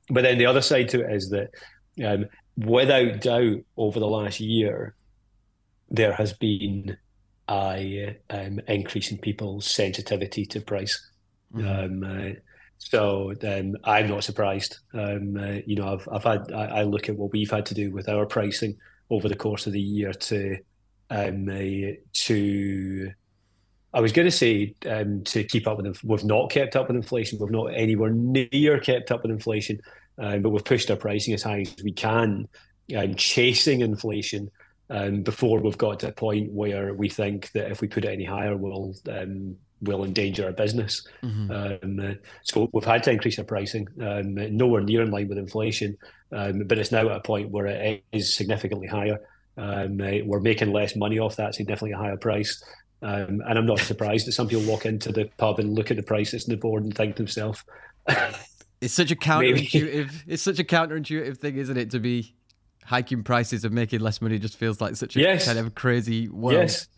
[0.08, 1.50] But then the other side to it is that,
[2.56, 4.94] without doubt, over the last year,
[5.90, 6.96] there has been
[7.50, 11.10] a um, increase in people's sensitivity to price.
[11.54, 12.04] Mm-hmm.
[12.04, 12.34] Um, uh,
[12.78, 14.78] so um, I'm not surprised.
[14.94, 15.18] Uh,
[15.66, 18.08] you know, I've, I've had I, I look at what we've had to do with
[18.08, 18.76] our pricing
[19.10, 20.56] over the course of the year to
[21.10, 23.12] um, uh, to
[23.92, 26.96] I was going to say um, to keep up with we've not kept up with
[26.96, 27.38] inflation.
[27.38, 29.80] We've not anywhere near kept up with inflation,
[30.18, 32.48] um, but we've pushed our pricing as high as we can,
[32.96, 34.50] um, chasing inflation
[34.90, 38.08] um, before we've got to a point where we think that if we put it
[38.08, 41.06] any higher, we'll um, will endanger our business.
[41.22, 42.00] Mm-hmm.
[42.00, 45.96] Um, so we've had to increase our pricing, um, nowhere near in line with inflation,
[46.32, 49.18] um, but it's now at a point where it is significantly higher.
[49.56, 52.62] Um, we're making less money off that, significantly a higher price.
[53.02, 55.96] Um, and I'm not surprised that some people walk into the pub and look at
[55.96, 57.64] the prices on the board and think to themselves,
[58.80, 60.24] "It's such a counterintuitive.
[60.26, 61.90] it's such a counterintuitive thing, isn't it?
[61.92, 62.34] To be
[62.90, 65.46] hiking prices and making less money just feels like such a yes.
[65.46, 66.58] kind of crazy world.
[66.58, 66.88] Yes.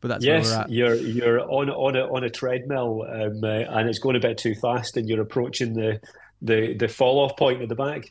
[0.00, 0.70] But that's yes, where we're at.
[0.70, 4.38] You're you're on on a on a treadmill um, uh, and it's going a bit
[4.38, 6.00] too fast and you're approaching the
[6.40, 8.06] the the fall off point at the back.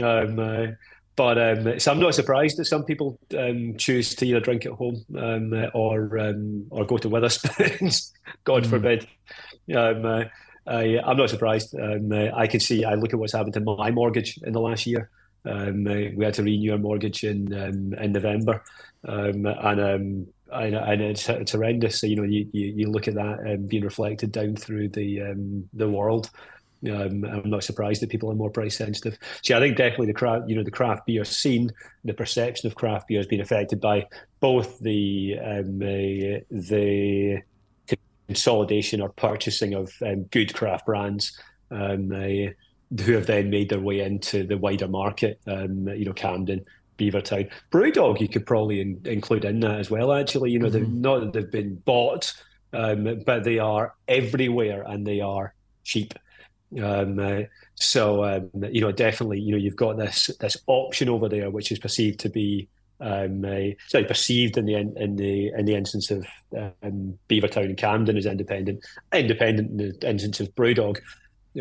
[0.00, 0.66] Um, uh,
[1.16, 4.72] but um, so I'm not surprised that some people um, choose to either drink at
[4.72, 8.12] home um, or um, or go to Wetherspoons.
[8.44, 8.70] God mm.
[8.70, 9.08] forbid.
[9.74, 10.24] Um, uh,
[10.66, 11.74] I, am not surprised.
[11.74, 12.84] Um, uh, I can see.
[12.84, 15.10] I look at what's happened to my mortgage in the last year.
[15.46, 15.70] Uh,
[16.16, 18.62] we had to renew our mortgage in in November,
[19.02, 19.46] and
[20.52, 22.00] and, and it's, it's, horrendous.
[22.00, 25.88] So you know, you, you, you look at that being reflected down through the the
[25.88, 26.30] world.
[26.90, 29.18] Um, I'm not surprised that people are more price sensitive.
[29.42, 31.72] See, I think definitely the craft, you know, the craft beer scene,
[32.04, 34.06] the perception of craft beer has been affected by
[34.40, 37.42] both the um, uh, the
[38.26, 41.38] consolidation or purchasing of um, good craft brands.
[41.70, 42.52] Um, uh,
[43.00, 46.64] who have then made their way into the wider market, um, you know, Camden,
[46.98, 47.50] Beavertown.
[47.70, 50.50] Brewdog, you could probably in, include in that as well, actually.
[50.50, 51.00] You know, mm-hmm.
[51.00, 52.32] not that they've been bought,
[52.72, 56.14] um, but they are everywhere and they are cheap.
[56.82, 57.42] Um, uh,
[57.74, 61.70] so um, you know, definitely, you know, you've got this this option over there, which
[61.70, 62.68] is perceived to be
[63.00, 66.26] um, uh, sorry, perceived in the in the in the instance of
[66.56, 70.98] um, Beavertown and Camden as independent, independent in the instance of Brewdog,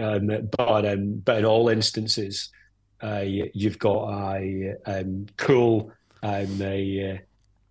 [0.02, 2.50] um, but um, but in all instances,
[3.02, 5.92] uh, you've got a um, cool
[6.24, 7.22] um, a,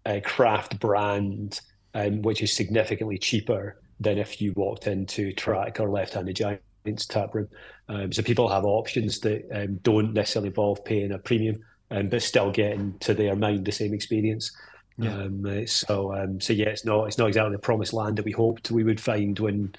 [0.07, 1.61] a craft brand,
[1.95, 6.61] um, which is significantly cheaper than if you walked into Track or Left Handed Giant
[7.09, 7.49] tap room.
[7.89, 12.23] Um, so people have options that um, don't necessarily involve paying a premium, um, but
[12.23, 14.53] still getting to their mind the same experience.
[14.99, 15.15] Yeah.
[15.15, 18.25] Um, uh, so um, so yeah, it's not it's not exactly the promised land that
[18.25, 19.75] we hoped we would find when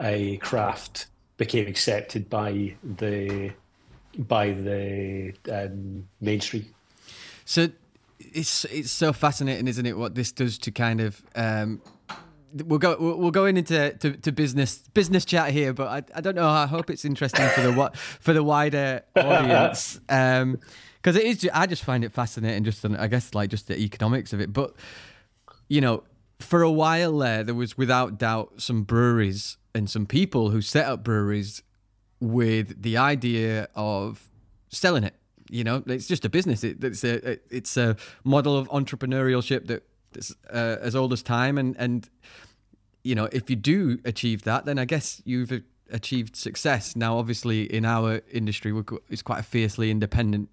[0.00, 1.06] a craft
[1.40, 3.50] became accepted by the
[4.18, 6.66] by the um, mainstream.
[7.46, 7.68] So
[8.18, 9.96] it's it's so fascinating, isn't it?
[9.96, 11.80] What this does to kind of um,
[12.66, 16.34] we'll go we'll go into to, to, business business chat here, but I, I don't
[16.36, 16.46] know.
[16.46, 19.98] I hope it's interesting for the what for the wider audience.
[20.10, 20.58] Um,
[21.02, 22.62] because it is, I just find it fascinating.
[22.62, 24.52] Just I guess like just the economics of it.
[24.52, 24.74] But
[25.66, 26.02] you know,
[26.40, 30.86] for a while there, there was without doubt some breweries and some people who set
[30.86, 31.62] up breweries
[32.20, 34.28] with the idea of
[34.68, 35.14] selling it.
[35.48, 36.62] You know, it's just a business.
[36.62, 39.82] It, it's a it's a model of entrepreneurship that
[40.52, 42.08] uh, as old as time, and and
[43.02, 45.52] you know if you do achieve that, then I guess you've
[45.90, 46.94] achieved success.
[46.94, 48.72] Now, obviously, in our industry,
[49.08, 50.50] it's quite a fiercely independent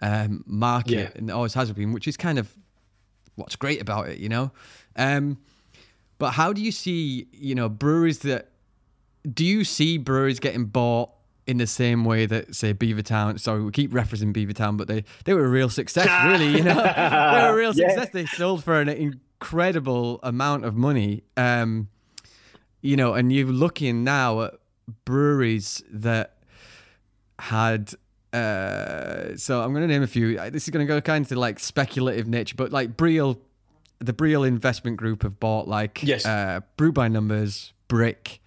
[0.00, 1.10] um, market, yeah.
[1.14, 2.50] and always has been, which is kind of
[3.34, 4.50] what's great about it, you know.
[4.96, 5.38] Um,
[6.22, 8.52] but how do you see, you know, breweries that
[9.28, 11.10] do you see breweries getting bought
[11.48, 13.40] in the same way that say Beavertown.
[13.40, 16.58] Sorry, we keep referencing Beavertown, but they they were a real success, really.
[16.58, 18.06] You know, they were a real success.
[18.06, 18.10] Yeah.
[18.12, 21.24] They sold for an incredible amount of money.
[21.36, 21.88] Um,
[22.82, 24.54] you know, and you're looking now at
[25.04, 26.36] breweries that
[27.40, 27.94] had.
[28.32, 30.38] Uh, so I'm going to name a few.
[30.50, 33.38] This is going to go kind of like speculative nature, but like Briel,
[34.02, 36.26] the Breal Investment Group have bought like yes.
[36.26, 38.40] uh, Brew by Numbers, Brick,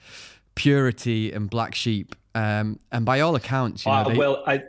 [0.56, 2.16] Purity, and Black Sheep.
[2.34, 4.64] Um, and by all accounts, you know, uh, they, well, I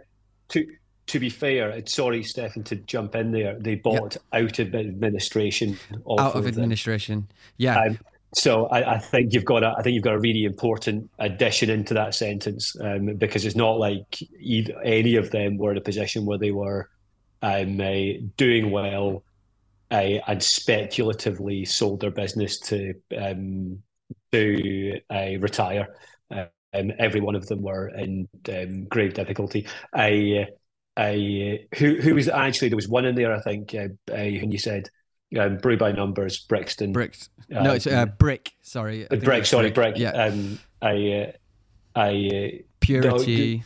[0.48, 0.66] to
[1.06, 4.44] to be fair, sorry, Stefan, to jump in there, they bought yep.
[4.44, 5.78] out of administration.
[6.18, 7.78] Out of administration, yeah.
[7.78, 7.98] Um,
[8.34, 11.70] so I, I, think you've got a, I think you've got a really important addition
[11.70, 15.80] into that sentence um, because it's not like either, any of them were in a
[15.80, 16.90] position where they were
[17.42, 17.94] um, uh,
[18.36, 19.22] doing well
[19.90, 23.82] uh, and speculatively sold their business to um,
[24.32, 25.88] to uh, retire.
[26.30, 29.66] Um, every one of them were in um, grave difficulty.
[29.94, 30.46] I,
[30.96, 34.52] I, who who was actually there was one in there I think uh, uh, when
[34.52, 34.88] you said
[35.38, 36.92] um, brew by numbers, Brixton.
[36.92, 37.30] Bricks.
[37.54, 38.52] Uh, no, it's uh, brick.
[38.62, 39.46] Sorry, brick.
[39.46, 39.94] Sorry, brick.
[39.94, 39.98] brick.
[39.98, 40.10] Yeah.
[40.10, 41.32] Um, I, uh,
[41.98, 43.64] I uh, purity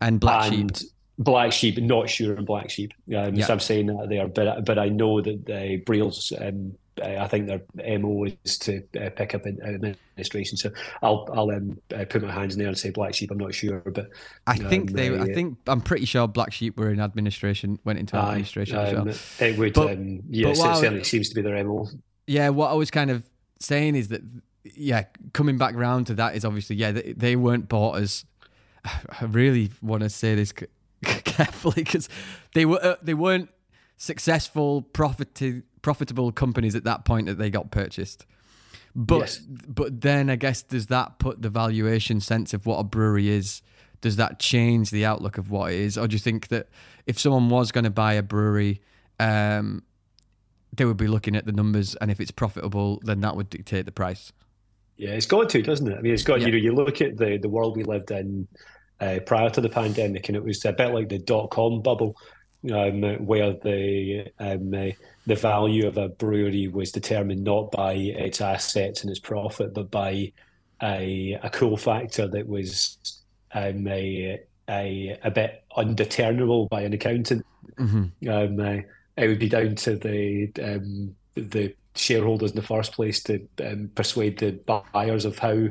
[0.00, 0.90] and black and sheep.
[1.18, 2.92] Black sheep, not sure on black sheep.
[3.14, 3.46] Um, yeah.
[3.46, 7.46] So I'm saying that there, but but I know that the Breal's um, I think
[7.46, 10.56] their MO is to uh, pick up administration.
[10.56, 10.70] So
[11.02, 13.30] I'll I'll um, uh, put my hands in there and say black sheep.
[13.30, 14.10] I'm not sure, but
[14.46, 15.08] I think um, they.
[15.16, 17.78] Uh, I think I'm pretty sure black sheep were in administration.
[17.84, 19.02] Went into administration as well.
[19.02, 19.74] Um, it would.
[19.74, 21.88] But, um, yes, it certainly seems to be their MO.
[22.26, 23.24] Yeah, what I was kind of
[23.60, 24.22] saying is that
[24.64, 28.24] yeah, coming back round to that is obviously yeah they, they weren't bought as.
[28.84, 30.52] I really want to say this
[31.04, 32.08] carefully because
[32.54, 33.50] they were uh, they weren't
[33.96, 38.26] successful, profited profitable companies at that point that they got purchased.
[38.94, 39.38] But yes.
[39.38, 43.62] but then I guess does that put the valuation sense of what a brewery is?
[44.00, 46.68] Does that change the outlook of what it is, or do you think that
[47.06, 48.80] if someone was going to buy a brewery,
[49.18, 49.82] um,
[50.72, 53.86] they would be looking at the numbers, and if it's profitable, then that would dictate
[53.86, 54.32] the price?
[54.96, 55.96] Yeah, it's got to, doesn't it?
[55.96, 56.46] I mean, it's got yeah.
[56.46, 58.46] you know, you look at the the world we lived in
[59.00, 62.16] uh, prior to the pandemic, and it was a bit like the dot com bubble,
[62.72, 64.90] um, where the um, uh,
[65.26, 69.90] the value of a brewery was determined not by its assets and its profit, but
[69.90, 70.32] by
[70.82, 72.98] a, a cool factor that was
[73.52, 77.44] um, a, a, a bit undeterminable by an accountant.
[77.78, 78.28] Mm-hmm.
[78.28, 78.82] Um, uh,
[79.16, 83.90] it would be down to the um, the shareholders in the first place to um,
[83.94, 84.52] persuade the
[84.92, 85.68] buyers of how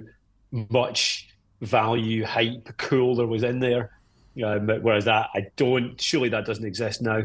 [0.51, 1.29] much
[1.61, 3.91] value, hype, cool there was in there.
[4.43, 5.99] Um, whereas that, I don't.
[5.99, 7.23] Surely that doesn't exist now.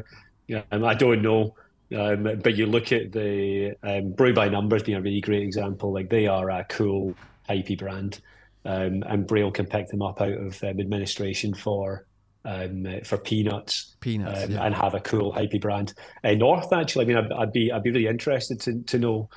[0.70, 1.54] Um, I don't know.
[1.94, 5.92] Um, but you look at the um, Brew by Numbers being a really great example.
[5.92, 7.14] Like they are a cool,
[7.48, 8.20] hypey brand,
[8.64, 12.06] um, and Breal can pick them up out of um, administration for
[12.44, 14.64] um, for peanuts, peanuts, um, yeah.
[14.64, 15.92] and have a cool, hypey brand.
[16.24, 19.28] Uh, North actually, I mean, I'd, I'd, be I'd be really interested to to know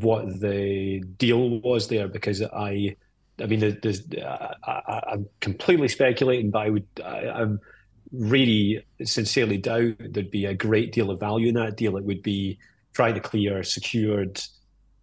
[0.00, 2.96] what the deal was there because I.
[3.40, 7.60] I mean, there's, I, am completely speculating, but I would, I, I'm
[8.12, 11.96] really sincerely doubt there'd be a great deal of value in that deal.
[11.96, 12.58] It would be
[12.92, 14.40] trying to clear secured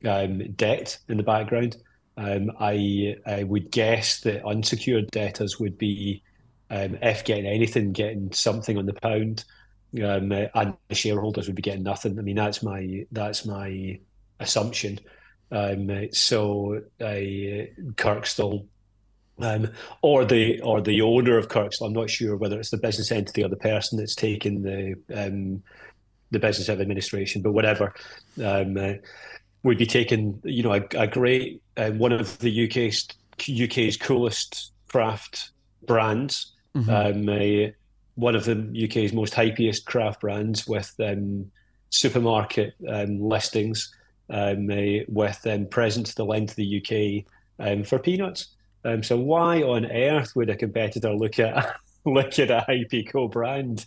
[0.05, 1.77] um, debt in the background.
[2.17, 6.21] Um, I, I would guess that unsecured debtors would be,
[6.69, 9.45] um, if getting anything, getting something on the pound,
[10.03, 12.19] um, and the shareholders would be getting nothing.
[12.19, 13.99] I mean, that's my that's my
[14.39, 14.99] assumption.
[15.51, 18.65] Um, so uh, Kirkstall
[19.41, 19.69] um,
[20.01, 21.87] or the or the owner of Kirkstall.
[21.87, 25.63] I'm not sure whether it's the business entity or the person that's taken the um,
[26.31, 27.93] the business of administration, but whatever.
[28.43, 28.93] Um, uh,
[29.63, 33.07] would be taking you know a, a great uh, one of the UK's
[33.41, 35.51] UK's coolest craft
[35.85, 36.89] brands, mm-hmm.
[36.89, 37.71] um, uh,
[38.15, 41.51] one of the UK's most hypiest craft brands with um,
[41.89, 43.93] supermarket um, listings,
[44.29, 47.25] um, uh, with um, presence to the length of the
[47.57, 48.47] UK um, for peanuts.
[48.85, 53.85] Um, so why on earth would a competitor look at look at a Hypeco brand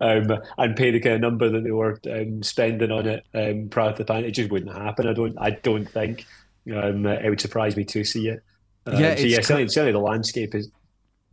[0.00, 3.68] um, and pay the kind of number that they were um, spending on it um,
[3.68, 4.30] prior to the pandemic?
[4.30, 5.08] It just wouldn't happen.
[5.08, 5.36] I don't.
[5.38, 6.26] I don't think.
[6.72, 8.42] Um, it would surprise me to see it.
[8.86, 9.40] Yeah, so yeah.
[9.40, 10.70] Certainly, certainly, the landscape is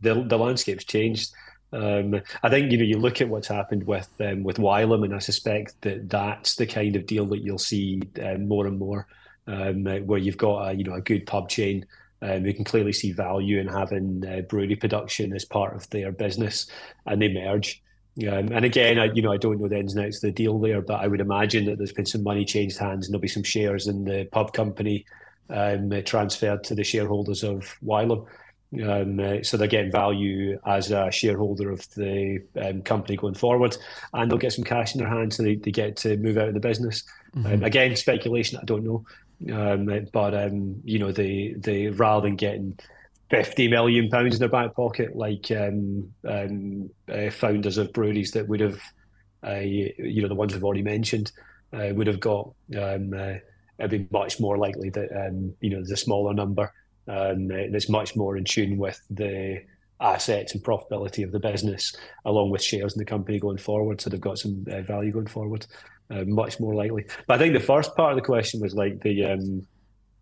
[0.00, 1.32] the the landscape's changed.
[1.72, 5.14] Um, I think you know you look at what's happened with um, with Wylam, and
[5.14, 9.06] I suspect that that's the kind of deal that you'll see uh, more and more,
[9.46, 11.84] um, where you've got a you know a good pub chain
[12.22, 16.12] um, who can clearly see value in having uh, brewery production as part of their
[16.12, 16.70] business,
[17.06, 17.82] and they merge.
[18.26, 20.32] Um, and again, I, you know, I don't know the ins and outs of the
[20.32, 23.22] deal there, but I would imagine that there's been some money changed hands, and there'll
[23.22, 25.04] be some shares in the pub company
[25.50, 28.26] um, transferred to the shareholders of Wylam.
[28.72, 33.76] Um, uh, so they're getting value as a shareholder of the um, company going forward,
[34.12, 36.48] and they'll get some cash in their hands, so they, they get to move out
[36.48, 37.04] of the business.
[37.34, 37.46] Mm-hmm.
[37.46, 38.58] Um, again, speculation.
[38.60, 39.04] I don't know,
[39.52, 42.78] Um, but um, you know, they they rather than getting
[43.30, 48.48] fifty million pounds in their back pocket, like um, um, uh, founders of breweries that
[48.48, 48.80] would have,
[49.46, 51.32] uh, you know, the ones we've already mentioned,
[51.72, 52.50] uh, would have got.
[52.76, 53.34] Um, uh,
[53.78, 56.72] it'd be much more likely that um, you know there's a smaller number
[57.08, 59.62] um, that's much more in tune with the
[60.00, 64.00] assets and profitability of the business, along with shares in the company going forward.
[64.00, 65.66] So they've got some uh, value going forward,
[66.10, 67.06] uh, much more likely.
[67.26, 69.66] But I think the first part of the question was like the, um,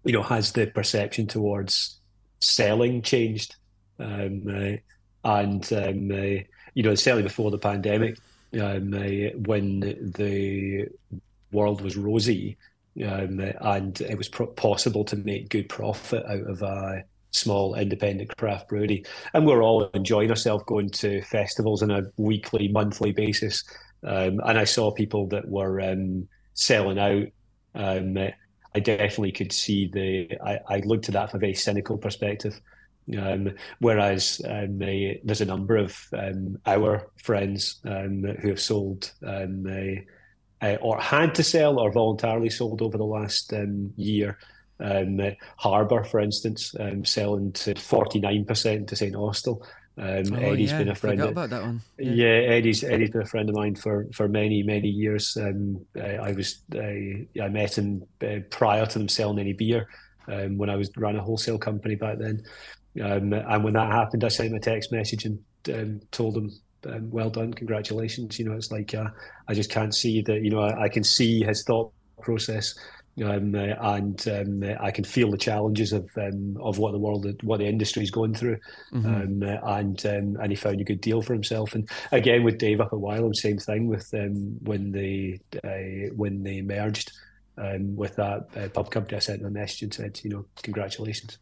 [0.05, 1.99] you know, has the perception towards
[2.41, 3.57] selling changed?
[3.99, 4.77] Um, uh,
[5.25, 6.43] and um, uh,
[6.75, 8.19] you know, certainly before the pandemic,
[8.61, 10.89] um, uh, when the
[11.53, 12.57] world was rosy,
[13.05, 18.69] um, and it was possible to make good profit out of a small independent craft
[18.69, 19.05] brewery.
[19.35, 23.65] And we're all enjoying ourselves going to festivals on a weekly, monthly basis.
[24.05, 27.27] Um, and I saw people that were um, selling out.
[27.75, 28.17] Um,
[28.75, 30.39] I definitely could see the.
[30.43, 32.61] I, I, looked at that from a very cynical perspective.
[33.19, 39.13] Um, whereas um, there's a number of um, our friends who have sold
[40.75, 44.39] uh, or had to sell or voluntarily sold over the last um, year.
[44.79, 45.21] Um,
[45.57, 49.67] Harbour, for instance, um, selling to 49% to St Austell.
[49.99, 50.79] Um, oh, Eddie's yeah.
[50.79, 51.21] been a friend.
[51.21, 51.81] Of, about that one.
[51.99, 52.13] Yeah.
[52.13, 52.55] yeah.
[52.55, 55.39] Eddie's Eddie's been a friend of mine for, for many many years.
[55.41, 59.89] Um, I, I was I, I met him uh, prior to them selling any beer
[60.29, 62.43] um, when I was ran a wholesale company back then.
[63.03, 65.39] Um, and when that happened, I sent him a text message and
[65.73, 66.51] um, told him
[66.89, 68.39] um, well done, congratulations.
[68.39, 69.09] You know, it's like uh,
[69.49, 70.43] I just can't see that.
[70.43, 72.75] You know, I, I can see his thought process,
[73.25, 77.27] um, uh, and um, I can feel the challenges of um, of what the world,
[77.43, 78.59] what the industry is going through,
[78.93, 79.07] mm-hmm.
[79.07, 81.75] Um, uh, and um, and he found a good deal for himself.
[81.75, 84.13] And again, with Dave up at Wylam, same thing with
[84.63, 87.13] when they uh, when they merged.
[87.97, 91.39] with that uh, pub company, I sent a message and said, you know, congratulations.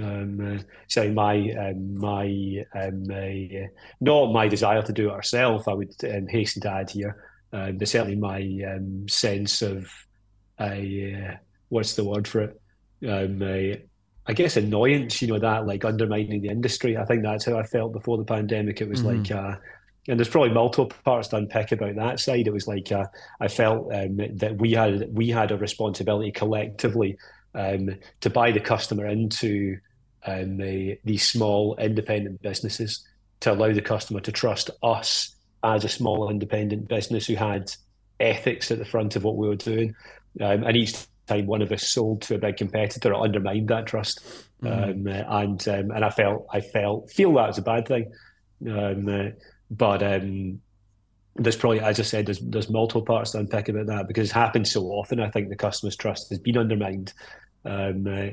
[0.00, 3.66] Um, uh, so my um, my um, uh,
[4.00, 5.68] not my desire to do it ourselves.
[5.68, 7.16] I would um, hasten to add here,
[7.52, 8.40] uh, but certainly my
[8.74, 9.90] um, sense of
[10.58, 11.36] uh,
[11.68, 12.60] what's the word for it?
[13.08, 13.42] Um,
[14.26, 15.22] I guess annoyance.
[15.22, 16.96] You know that like undermining the industry.
[16.96, 18.80] I think that's how I felt before the pandemic.
[18.80, 19.22] It was mm-hmm.
[19.22, 19.30] like.
[19.30, 19.56] Uh,
[20.06, 22.46] and there's probably multiple parts to unpick about that side.
[22.46, 23.06] It was like uh,
[23.40, 27.16] I felt that we had we had a responsibility collectively
[27.54, 29.78] um, to buy the customer into
[30.26, 33.06] um, the, these small independent businesses
[33.40, 37.70] to allow the customer to trust us as a small independent business who had
[38.20, 39.94] ethics at the front of what we were doing.
[40.40, 40.94] Um, and each
[41.26, 44.24] time one of us sold to a big competitor, it undermined that trust.
[44.62, 45.08] Mm-hmm.
[45.08, 48.12] Um, and um, and I felt I felt feel that was a bad thing.
[48.66, 49.30] Um, uh,
[49.70, 50.60] but um,
[51.36, 54.32] there's probably, as I said, there's there's multiple parts to unpick about that because it's
[54.32, 55.20] happened so often.
[55.20, 57.12] I think the customer's trust has been undermined.
[57.64, 58.30] Um, uh,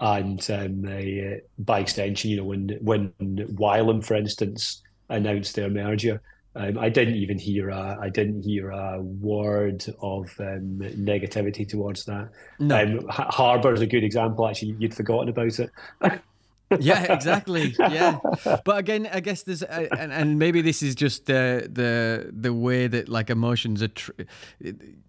[0.00, 6.20] and um, uh, by extension, you know, when when Wylam, for instance, announced their merger,
[6.56, 12.04] um, I didn't even hear a, I didn't hear a word of um, negativity towards
[12.04, 12.28] that.
[12.58, 12.80] No.
[12.80, 14.46] Um, Harbour is a good example.
[14.46, 15.70] Actually, you'd forgotten about it.
[16.80, 17.74] yeah, exactly.
[17.78, 18.18] Yeah,
[18.64, 22.52] but again, I guess there's, uh, and, and maybe this is just the the the
[22.52, 24.12] way that like emotions are tr-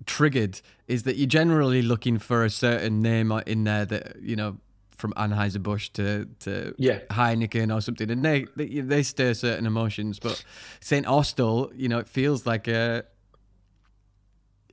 [0.06, 4.58] triggered is that you're generally looking for a certain name in there that you know
[4.96, 7.00] from Anheuser Busch to to yeah.
[7.10, 10.20] Heineken or something, and they, they they stir certain emotions.
[10.20, 10.44] But
[10.80, 13.06] Saint Austell, you know, it feels like a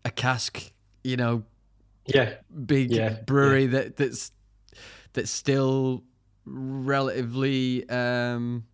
[0.05, 0.72] a cask,
[1.05, 1.45] you know,
[2.07, 2.34] yeah,
[2.66, 3.20] big yeah.
[3.26, 3.70] brewery yeah.
[3.70, 4.32] that that's
[5.12, 6.05] that's still
[6.45, 8.64] relatively um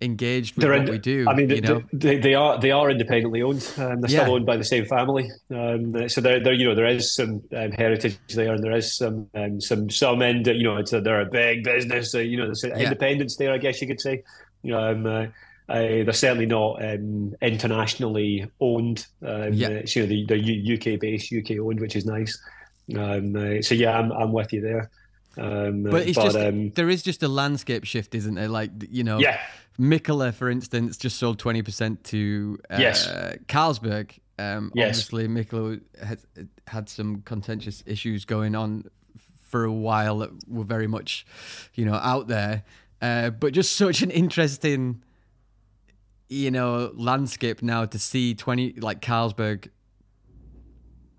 [0.00, 1.26] engaged with they're what in, we do.
[1.28, 1.82] I mean, you know?
[1.92, 3.66] they, they are they are independently owned.
[3.78, 4.22] Um, they're yeah.
[4.22, 5.30] still owned by the same family.
[5.50, 8.94] Um, so there, there, you know, there is some um, heritage there, and there is
[8.94, 10.46] some um, some some end.
[10.46, 12.14] You know, it's a, they're a big business.
[12.14, 12.78] Uh, you know, there's yeah.
[12.78, 13.52] independence there.
[13.52, 14.22] I guess you could say.
[14.72, 15.26] Um, uh,
[15.66, 19.06] uh, they're certainly not um, internationally owned.
[19.24, 19.80] Um, yeah.
[19.86, 22.38] So, you know, they're UK based, UK owned, which is nice.
[22.94, 24.90] Um, uh, so yeah, I'm I'm with you there.
[25.36, 28.48] Um, but it's but, just um, there is just a landscape shift, isn't there?
[28.48, 29.40] Like you know, yeah.
[29.78, 33.08] Mikkeller, for instance, just sold twenty percent to uh, yes.
[33.48, 34.12] Carlsberg.
[34.38, 35.08] Um, yes.
[35.10, 36.20] Obviously, Mikkeller had
[36.66, 38.84] had some contentious issues going on
[39.48, 41.26] for a while that were very much,
[41.74, 42.64] you know, out there.
[43.00, 45.02] Uh, but just such an interesting,
[46.28, 49.68] you know, landscape now to see twenty like Carlsberg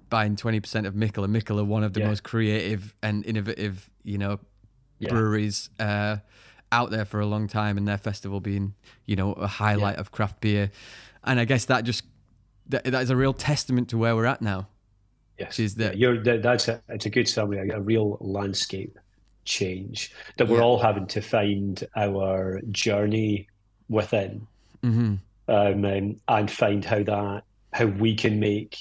[0.09, 1.27] buying 20% of Mikkeller.
[1.27, 2.07] Mikkeller, one of the yeah.
[2.07, 4.39] most creative and innovative, you know,
[4.99, 5.09] yeah.
[5.09, 6.17] breweries uh,
[6.71, 8.73] out there for a long time, and their festival being,
[9.05, 10.01] you know, a highlight yeah.
[10.01, 10.71] of craft beer.
[11.23, 12.03] And I guess that just
[12.69, 14.67] that, that is a real testament to where we're at now.
[15.39, 17.69] Yes, is that you're that, that's a it's a good summary.
[17.69, 18.97] A, real landscape
[19.43, 20.63] change that we're yeah.
[20.63, 23.47] all having to find our journey
[23.89, 24.47] within,
[24.83, 25.15] mm-hmm.
[25.47, 27.43] um, and, and find how that
[27.73, 28.77] how we can make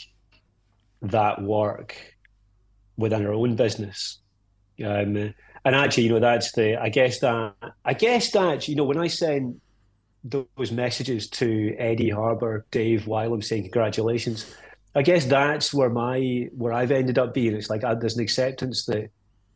[1.02, 1.96] that work
[2.96, 4.18] within our own business.
[4.82, 7.54] Um, and actually, you know, that's the I guess that
[7.84, 9.60] I guess that you know when I send
[10.24, 14.54] those messages to Eddie Harbour, Dave Wylam saying congratulations.
[14.94, 17.54] I guess that's where my where I've ended up being.
[17.54, 19.10] It's like uh, there's an acceptance that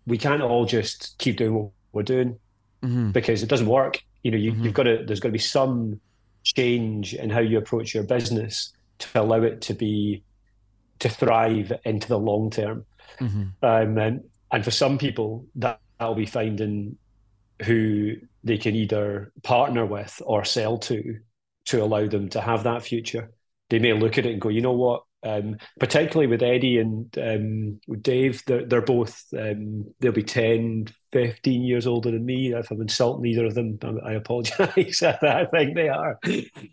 [0.06, 2.38] we can't all just keep doing what we're doing
[2.82, 3.10] mm-hmm.
[3.12, 4.02] because it doesn't work.
[4.22, 4.64] You know, you, mm-hmm.
[4.64, 5.04] you've got to.
[5.06, 6.00] There's got to be some
[6.42, 10.22] change in how you approach your business to allow it to be
[10.98, 12.84] to thrive into the long term.
[13.20, 13.64] Mm-hmm.
[13.64, 16.96] Um, and, and for some people, that will be finding
[17.64, 21.18] who they can either partner with or sell to
[21.66, 23.30] to allow them to have that future.
[23.68, 25.02] They may look at it and go, you know what?
[25.22, 31.62] Um, particularly with Eddie and um, Dave, they're, they're both, um, they'll be 10, 15
[31.62, 32.54] years older than me.
[32.54, 35.02] If I'm insulting either of them, I, apologize.
[35.02, 36.18] I think they are.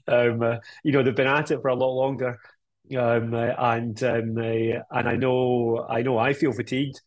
[0.08, 2.40] Um, uh, you know, they've been at it for a lot longer.
[2.96, 7.02] Um, uh, and um, uh, and I know I know I feel fatigued.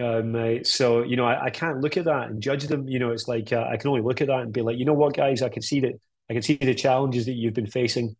[0.00, 2.88] Um, so you know I, I, can't look at that and judge them.
[2.88, 4.84] You know, it's like uh, I can only look at that and be like, you
[4.84, 5.92] know what, guys, I can see that
[6.30, 8.16] I can see the challenges that you've been facing.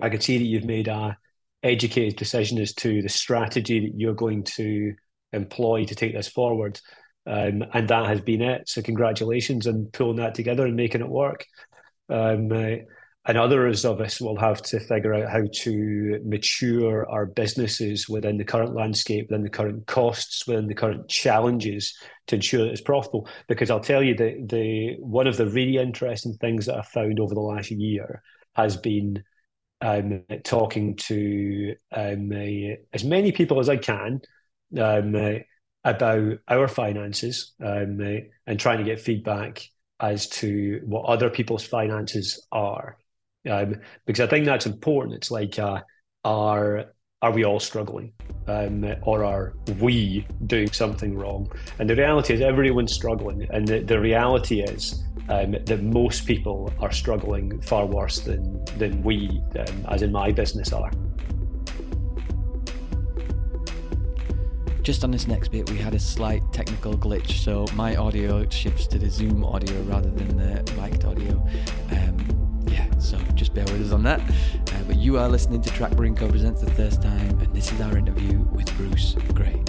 [0.00, 1.16] I can see that you've made a
[1.62, 4.94] educated decision as to the strategy that you're going to
[5.32, 6.80] employ to take this forward.
[7.26, 8.68] Um, and that has been it.
[8.68, 11.44] So congratulations on pulling that together and making it work.
[12.08, 12.76] Um, uh,
[13.26, 18.38] and others of us will have to figure out how to mature our businesses within
[18.38, 21.94] the current landscape, within the current costs, within the current challenges
[22.28, 23.28] to ensure that it's profitable.
[23.46, 27.20] Because I'll tell you that the one of the really interesting things that I've found
[27.20, 28.22] over the last year
[28.54, 29.22] has been
[29.82, 34.20] um, talking to um, uh, as many people as I can
[34.78, 35.38] um, uh,
[35.84, 37.84] about our finances uh,
[38.46, 39.62] and trying to get feedback
[39.98, 42.96] as to what other people's finances are
[43.44, 45.16] because I think that's important.
[45.16, 45.80] It's like, uh,
[46.24, 46.86] are
[47.22, 48.12] are we all struggling,
[48.46, 51.50] um, or are we doing something wrong?
[51.78, 56.72] And the reality is, everyone's struggling, and the, the reality is um, that most people
[56.80, 60.90] are struggling far worse than than we, um, as in my business, are.
[64.82, 68.86] Just on this next bit, we had a slight technical glitch, so my audio shifts
[68.88, 71.46] to the Zoom audio rather than the mic'd audio.
[71.90, 72.39] Um,
[73.50, 74.20] just bear with us on that.
[74.20, 77.72] Uh, but you are listening to Track Brewing Co Presents the Thirst Time, and this
[77.72, 79.62] is our interview with Bruce Gray.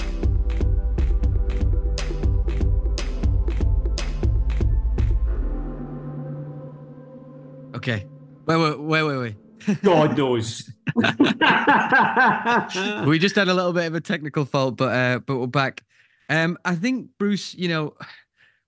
[7.75, 8.05] Okay.
[8.45, 9.35] Wait, wait, wait, wait, wait.
[9.83, 10.69] God knows.
[13.05, 15.83] we just had a little bit of a technical fault, but uh, but we're back.
[16.29, 17.95] Um, I think Bruce, you know,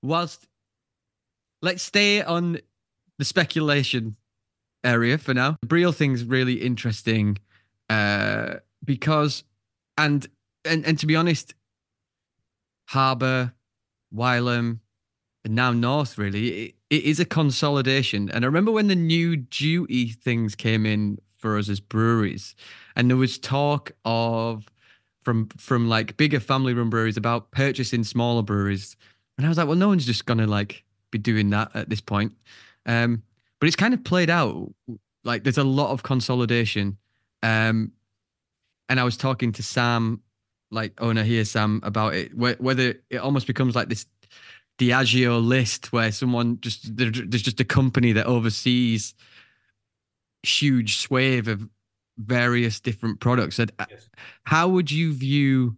[0.01, 0.47] whilst
[1.61, 2.59] let's stay on
[3.17, 4.15] the speculation
[4.83, 5.57] area for now.
[5.61, 7.37] The Breal thing's really interesting
[7.89, 9.43] uh, because,
[9.97, 10.27] and
[10.65, 11.53] and and to be honest,
[12.87, 13.53] Harbour,
[14.13, 14.79] Wylam,
[15.43, 18.29] and now North really it, it is a consolidation.
[18.29, 22.55] And I remember when the new duty things came in for us as breweries,
[22.95, 24.67] and there was talk of
[25.21, 28.95] from from like bigger family run breweries about purchasing smaller breweries,
[29.37, 32.01] and I was like, well, no one's just gonna like be doing that at this
[32.01, 32.33] point.
[32.85, 33.23] Um,
[33.63, 34.73] but it's kind of played out.
[35.23, 36.97] Like there's a lot of consolidation.
[37.43, 37.93] Um,
[38.89, 40.21] and I was talking to Sam,
[40.69, 44.05] like owner here, Sam, about it, whether it almost becomes like this
[44.79, 49.13] Diageo list where someone just there's just a company that oversees
[50.45, 51.65] huge swathe of
[52.17, 53.59] various different products.
[53.59, 54.09] And uh, yes.
[54.43, 55.77] how would you view?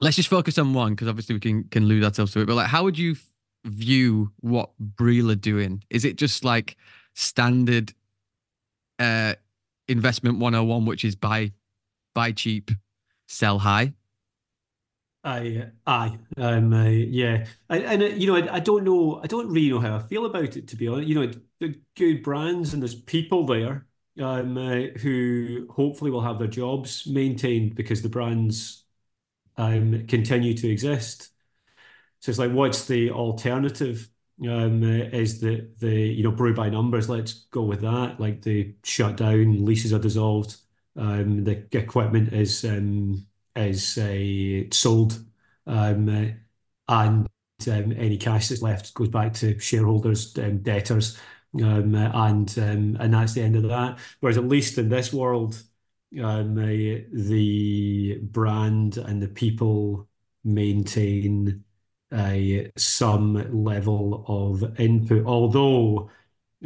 [0.00, 2.46] Let's just focus on one because obviously we can can lose ourselves to it.
[2.46, 3.16] But like, how would you
[3.64, 5.82] view what Breal are doing?
[5.90, 6.76] Is it just like
[7.14, 7.92] standard
[8.98, 9.34] uh,
[9.88, 11.52] investment 101, which is buy
[12.14, 12.70] buy cheap,
[13.26, 13.94] sell high?
[15.24, 19.26] I, I, um, uh, yeah, I, and uh, you know, I, I, don't know, I
[19.26, 21.08] don't really know how I feel about it to be honest.
[21.08, 23.86] You know, the good brands and there's people there
[24.20, 28.84] um, uh, who hopefully will have their jobs maintained because the brands
[29.56, 31.30] um, continue to exist.
[32.24, 34.08] So it's like, what's the alternative?
[34.42, 37.10] Um, uh, is that the you know brew by numbers?
[37.10, 38.18] Let's go with that.
[38.18, 40.56] Like the shut down, leases are dissolved,
[40.96, 45.22] um, the equipment is um, is uh, sold,
[45.66, 46.28] um, uh,
[46.88, 47.26] and
[47.70, 51.18] um, any cash that's left goes back to shareholders, um, debtors,
[51.62, 53.98] um, and um, and that's the end of that.
[54.20, 55.62] Whereas at least in this world,
[56.22, 60.08] um, uh, the brand and the people
[60.42, 61.64] maintain
[62.12, 65.26] uh, some level of input.
[65.26, 66.10] Although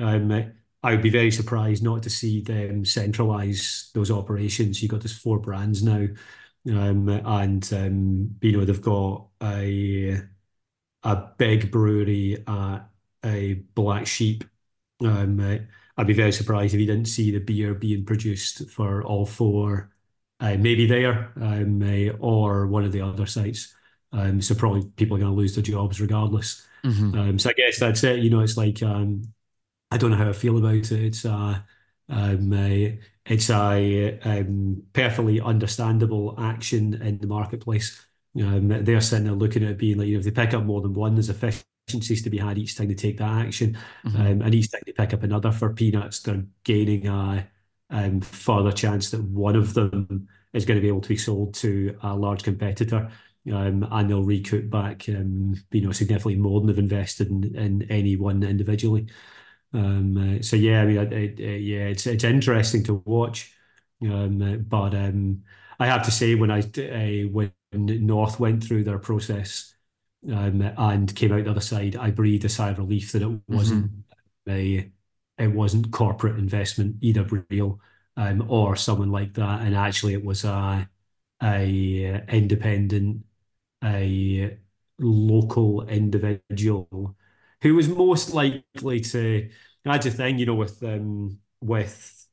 [0.01, 4.83] um, I would be very surprised not to see them centralize those operations.
[4.83, 6.07] You've got these four brands now,
[6.71, 10.21] um, and um, you know they've got a
[11.03, 12.81] a big brewery at
[13.25, 14.45] a Black Sheep.
[15.01, 19.27] Um, I'd be very surprised if you didn't see the beer being produced for all
[19.27, 19.91] four,
[20.41, 23.75] uh, maybe there um, uh, or one of the other sites.
[24.13, 26.67] Um, so probably people are going to lose their jobs regardless.
[26.85, 27.19] Mm-hmm.
[27.19, 28.21] Um, so I guess that's it.
[28.21, 29.23] You know, it's like um,
[29.91, 30.93] I don't know how I feel about it.
[30.93, 31.61] It's uh,
[32.09, 32.97] um, uh,
[33.27, 38.05] it's a um, perfectly understandable action in the marketplace.
[38.37, 40.65] Um, they're sitting there looking at it being like, you know, if they pick up
[40.65, 43.77] more than one, there's efficiencies to be had each time they take that action.
[44.07, 44.21] Mm-hmm.
[44.21, 47.47] Um, and each time they pick up another for peanuts, they're gaining a
[47.91, 51.55] um, further chance that one of them is going to be able to be sold
[51.55, 53.11] to a large competitor.
[53.53, 57.83] Um, and they'll recoup back, um, you know, significantly more than they've invested in, in
[57.91, 59.07] any one individually.
[59.73, 63.55] Um, uh, so yeah, I mean, it, it, yeah, it's it's interesting to watch,
[64.03, 65.43] um, uh, but um,
[65.79, 69.75] I have to say when I uh, when North went through their process
[70.31, 73.41] um, and came out the other side, I breathed a sigh of relief that it
[73.47, 73.91] wasn't
[74.49, 74.51] mm-hmm.
[74.51, 74.91] a
[75.39, 77.81] it wasn't corporate investment either real
[78.17, 80.89] um, or someone like that, and actually it was a
[81.43, 83.25] a independent
[83.83, 84.59] a
[84.99, 87.17] local individual
[87.63, 89.49] who was most likely to.
[89.85, 92.27] That's the thing, you know, with um, with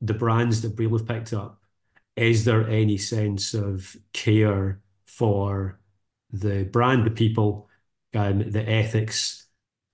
[0.00, 1.60] the brands that Breal have picked up.
[2.16, 5.80] Is there any sense of care for
[6.32, 7.68] the brand, the people,
[8.14, 9.46] um, the ethics,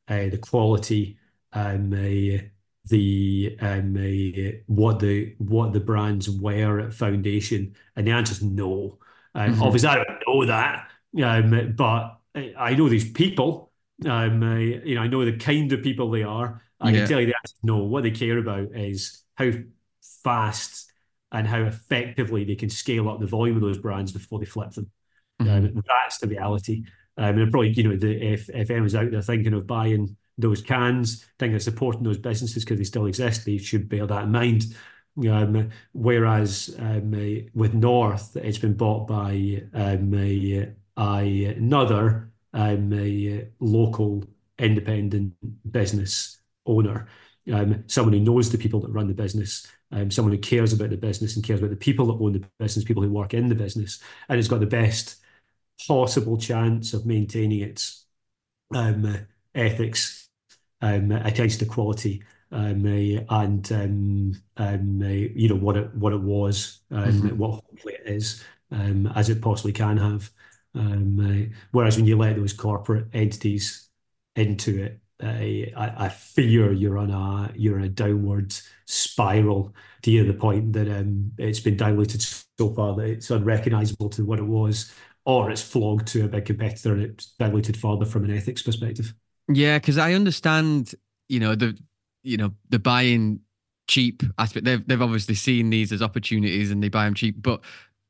[0.08, 1.18] uh, the quality,
[1.52, 2.42] um, uh,
[2.88, 7.74] the um, uh, what the what the brands were at foundation?
[7.94, 8.98] And the answer is no.
[9.34, 9.62] Um, mm-hmm.
[9.62, 10.85] Obviously, I don't know that,
[11.22, 13.72] um, but I know these people,
[14.04, 16.62] um, uh, you know, I know the kind of people they are.
[16.80, 16.98] I yeah.
[16.98, 19.50] can tell you that no, what they care about is how
[20.22, 20.90] fast
[21.32, 24.72] and how effectively they can scale up the volume of those brands before they flip
[24.72, 24.90] them.
[25.40, 25.78] Mm-hmm.
[25.78, 26.84] Um, that's the reality.
[27.18, 30.60] Um, and probably, you know, the, if if anyone's out there thinking of buying those
[30.60, 34.32] cans, thinking of supporting those businesses because they still exist, they should bear that in
[34.32, 34.64] mind.
[35.26, 44.24] Um, whereas um, uh, with North, it's been bought by um, a, another um, local
[44.58, 45.34] independent
[45.70, 47.08] business owner,
[47.52, 50.90] um, someone who knows the people that run the business, um, someone who cares about
[50.90, 53.48] the business and cares about the people that own the business, people who work in
[53.48, 55.16] the business, and has got the best
[55.86, 58.06] possible chance of maintaining its
[58.74, 60.28] um, ethics,
[60.80, 66.80] um, attention to quality, and um, um, uh, you know what it what it was,
[66.90, 67.38] and mm-hmm.
[67.38, 68.42] what hopefully it is,
[68.72, 70.30] um, as it possibly can have.
[70.76, 73.88] Um, uh, whereas when you let those corporate entities
[74.34, 78.54] into it, I, fear you're on a you're on a downward
[78.84, 84.24] spiral to the point that um, it's been diluted so far that it's unrecognizable to
[84.24, 84.92] what it was,
[85.24, 89.14] or it's flogged to a big competitor and it's diluted further from an ethics perspective.
[89.52, 90.94] Yeah, because I understand,
[91.28, 91.78] you know, the
[92.22, 93.40] you know the buying
[93.88, 94.66] cheap aspect.
[94.66, 97.62] They've they've obviously seen these as opportunities and they buy them cheap, but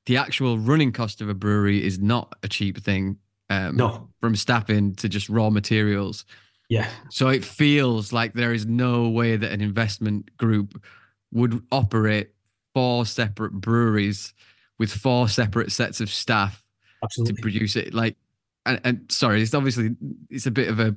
[0.07, 3.19] the actual running cost of a brewery is not a cheap thing.
[3.49, 6.25] Um, no, from staffing to just raw materials.
[6.69, 6.89] Yeah.
[7.11, 10.83] So it feels like there is no way that an investment group
[11.33, 12.31] would operate
[12.75, 14.35] four separate breweries
[14.79, 16.65] with four separate sets of staff
[17.03, 17.35] Absolutely.
[17.35, 17.95] to produce it.
[17.95, 18.17] Like,
[18.65, 19.95] and, and sorry, it's obviously
[20.29, 20.97] it's a bit of a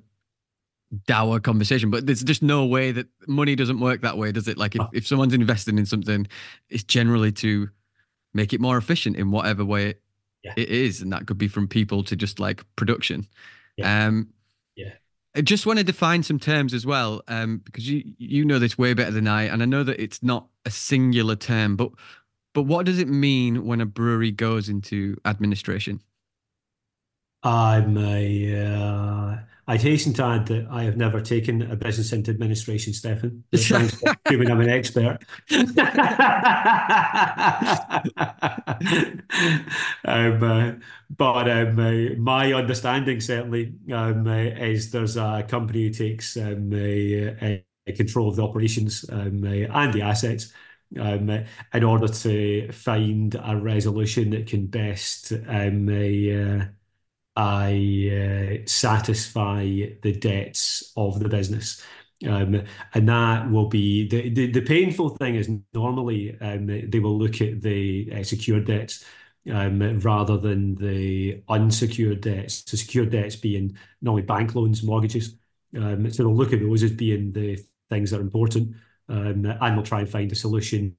[1.05, 4.57] dour conversation, but there's just no way that money doesn't work that way, does it?
[4.57, 4.89] Like, if, oh.
[4.91, 6.27] if someone's investing in something,
[6.69, 7.69] it's generally to
[8.33, 9.95] make it more efficient in whatever way
[10.43, 10.53] yeah.
[10.55, 13.27] it is, and that could be from people to just like production.
[13.77, 14.07] Yeah.
[14.07, 14.29] Um,
[14.75, 14.93] yeah.
[15.35, 18.77] I just want to define some terms as well, um, because you you know this
[18.77, 21.91] way better than I, and I know that it's not a singular term, but
[22.53, 26.01] but what does it mean when a brewery goes into administration?
[27.43, 28.65] I'm a.
[28.65, 29.37] Uh,
[29.69, 33.43] I'd hasten to add that I have never taken a business into administration, Stefan.
[34.25, 35.19] Given I'm an expert.
[40.05, 40.71] um, uh,
[41.15, 46.73] but um, uh, my understanding certainly um, uh, is there's a company who takes um,
[46.73, 50.51] a, a control of the operations um, uh, and the assets
[50.99, 51.29] um,
[51.75, 56.65] in order to find a resolution that can best um, uh,
[57.39, 59.63] I uh, satisfy
[60.01, 61.81] the debts of the business.
[62.27, 62.63] Um,
[62.93, 67.39] and that will be the, the, the painful thing is normally um, they will look
[67.39, 69.05] at the uh, secured debts
[69.49, 72.65] um, rather than the unsecured debts.
[72.67, 75.35] So secured debts being normally bank loans, mortgages.
[75.77, 77.57] Um, so they'll look at those as being the
[77.89, 78.75] things that are important,
[79.07, 80.97] um, and we'll try and find a solution,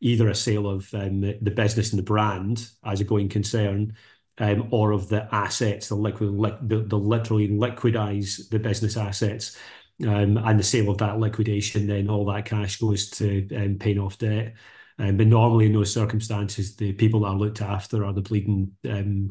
[0.00, 3.94] either a sale of um, the business and the brand as a going concern,
[4.38, 6.30] um, or of the assets, the liquid,
[6.68, 9.56] the, literally liquidize the business assets.
[10.02, 14.00] Um, and the sale of that liquidation, then all that cash goes to um, paying
[14.00, 14.54] off debt.
[14.98, 18.72] But normally in those circumstances, the people that are looked after are the bleeding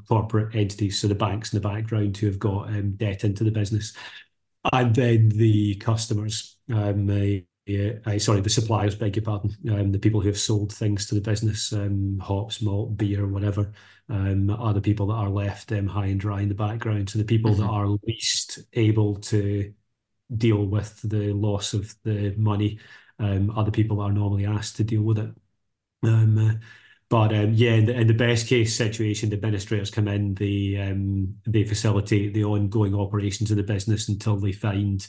[0.08, 3.93] corporate entities, so the banks in the background who have got debt into the business,
[4.72, 6.58] and then the customers.
[6.74, 7.10] Um,
[8.17, 11.22] sorry, the suppliers, beg your pardon, um, the people who have sold things to the
[11.22, 13.72] business, um, hops, malt, beer, whatever,
[14.09, 17.09] um, are the people that are left um, high and dry in the background.
[17.09, 17.61] So the people mm-hmm.
[17.61, 19.74] that are least able to
[20.36, 22.80] deal with the loss of the money
[23.19, 25.30] um, are the people that are normally asked to deal with it.
[26.03, 26.53] Um, uh,
[27.09, 30.78] but um, yeah, in the, in the, best case situation, the administrators come in, they
[30.78, 35.05] um, they facilitate the ongoing operations of the business until they find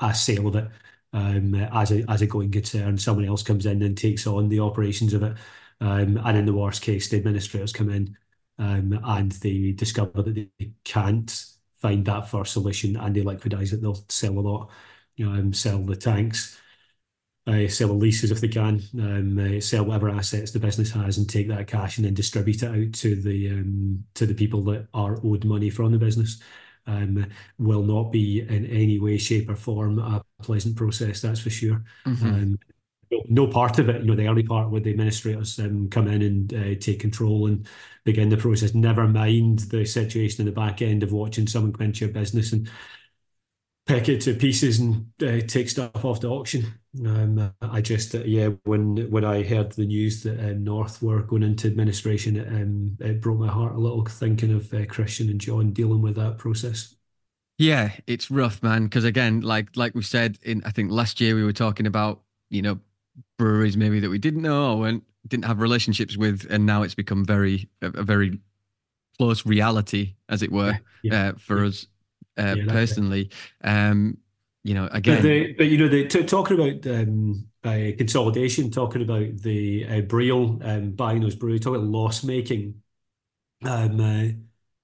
[0.00, 0.68] a sale of it
[1.14, 2.98] um, as a as a going concern.
[2.98, 5.36] Someone else comes in and takes on the operations of it,
[5.80, 8.16] um, and in the worst case, the administrators come in
[8.58, 11.46] um, and they discover that they can't
[11.80, 13.80] find that first solution and they liquidize it.
[13.82, 14.70] They'll sell a lot,
[15.16, 16.60] you know, sell the tanks
[17.46, 21.18] uh, sell the leases if they can, um, uh, sell whatever assets the business has,
[21.18, 24.62] and take that cash and then distribute it out to the um, to the people
[24.62, 26.40] that are owed money from the business.
[26.86, 27.26] Um,
[27.58, 31.22] will not be in any way, shape, or form a pleasant process.
[31.22, 31.82] That's for sure.
[32.06, 32.26] Mm-hmm.
[32.26, 32.58] Um,
[33.28, 36.22] no part of it, you know, the early part where the administrators um, come in
[36.22, 37.66] and uh, take control and
[38.04, 38.74] begin the process.
[38.74, 42.52] Never mind the situation in the back end of watching someone come into your business
[42.52, 42.68] and
[43.86, 46.72] pick it to pieces and uh, take stuff off the auction.
[47.04, 51.22] Um, I just uh, yeah, when when I heard the news that uh, North were
[51.22, 55.28] going into administration, it, um, it broke my heart a little thinking of uh, Christian
[55.28, 56.94] and John dealing with that process.
[57.58, 58.84] Yeah, it's rough, man.
[58.84, 62.22] Because again, like like we said in I think last year we were talking about
[62.50, 62.78] you know
[63.38, 67.24] breweries maybe that we didn't know and didn't have relationships with, and now it's become
[67.24, 68.38] very a, a very
[69.18, 71.68] close reality, as it were, yeah, yeah, uh, for yeah.
[71.68, 71.86] us
[72.36, 73.30] uh, yeah, personally.
[73.62, 74.18] Um,
[74.62, 78.70] you know, again, but, the, but you know, the, t- talking about um, uh, consolidation,
[78.70, 82.80] talking about the uh, Breal um, buying those breweries, talking about loss making,
[83.64, 84.28] um, uh,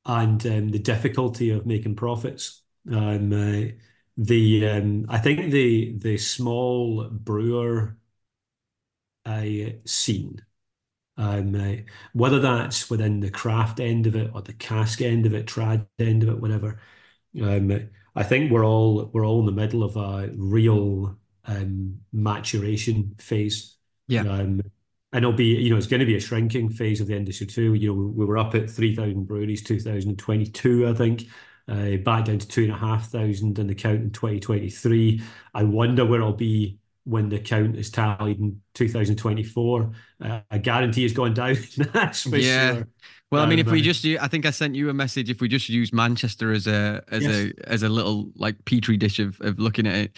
[0.06, 2.62] and um, the difficulty of making profits.
[2.90, 3.70] Um, uh,
[4.16, 7.96] the um, I think the the small brewer
[9.24, 9.44] uh,
[9.84, 10.42] scene
[11.16, 11.76] um, uh,
[12.14, 15.86] whether that's within the craft end of it or the cask end of it, trad
[15.98, 16.80] end of it, whatever,
[17.42, 23.14] um, I think we're all we're all in the middle of a real um, maturation
[23.18, 23.76] phase.
[24.08, 24.22] Yeah.
[24.22, 24.60] Um,
[25.12, 27.46] and it'll be, you know, it's going to be a shrinking phase of the industry
[27.46, 27.74] too.
[27.74, 31.24] You know, we were up at 3,000 breweries 2022, I think,
[31.68, 35.20] uh, back down to 2,500 in the count in 2023.
[35.52, 39.92] I wonder where it'll be when the count is tallied in 2024.
[40.22, 41.56] Uh, I guarantee it's gone down.
[41.92, 42.74] That's for yeah.
[42.74, 42.88] sure.
[43.30, 45.30] Well, I mean, if we just, I think I sent you a message.
[45.30, 47.34] If we just use Manchester as a as yes.
[47.34, 50.16] a as a little like petri dish of of looking at it,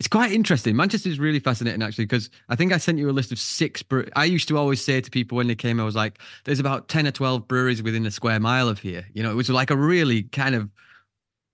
[0.00, 0.74] it's quite interesting.
[0.74, 3.82] Manchester is really fascinating actually because I think I sent you a list of six.
[3.82, 6.58] Bre- I used to always say to people when they came, I was like, "There's
[6.58, 9.48] about ten or twelve breweries within a square mile of here." You know, it was
[9.48, 10.68] like a really kind of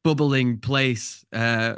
[0.04, 1.24] bubbling place.
[1.32, 1.76] Uh,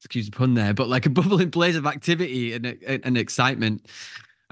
[0.00, 3.86] excuse the pun there, but like a bubbling place of activity and and excitement.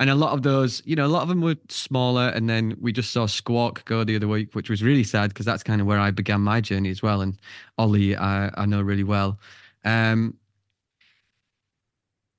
[0.01, 2.28] And a lot of those, you know, a lot of them were smaller.
[2.28, 5.44] And then we just saw Squawk go the other week, which was really sad because
[5.44, 7.20] that's kind of where I began my journey as well.
[7.20, 7.36] And
[7.78, 9.40] Ollie, I, I know really well.
[9.84, 10.34] Um,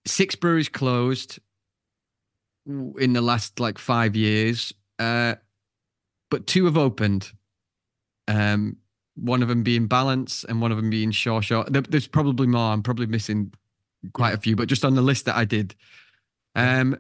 [0.06, 1.40] six breweries closed
[2.66, 5.36] in the last like five years, uh,
[6.30, 7.32] but two have opened.
[8.30, 8.78] Um,
[9.22, 11.64] one of them being Balance and one of them being Shaw Shaw.
[11.70, 12.74] There's probably more.
[12.74, 13.54] I'm probably missing
[14.14, 15.76] quite a few, but just on the list that I did.
[16.56, 16.98] Um,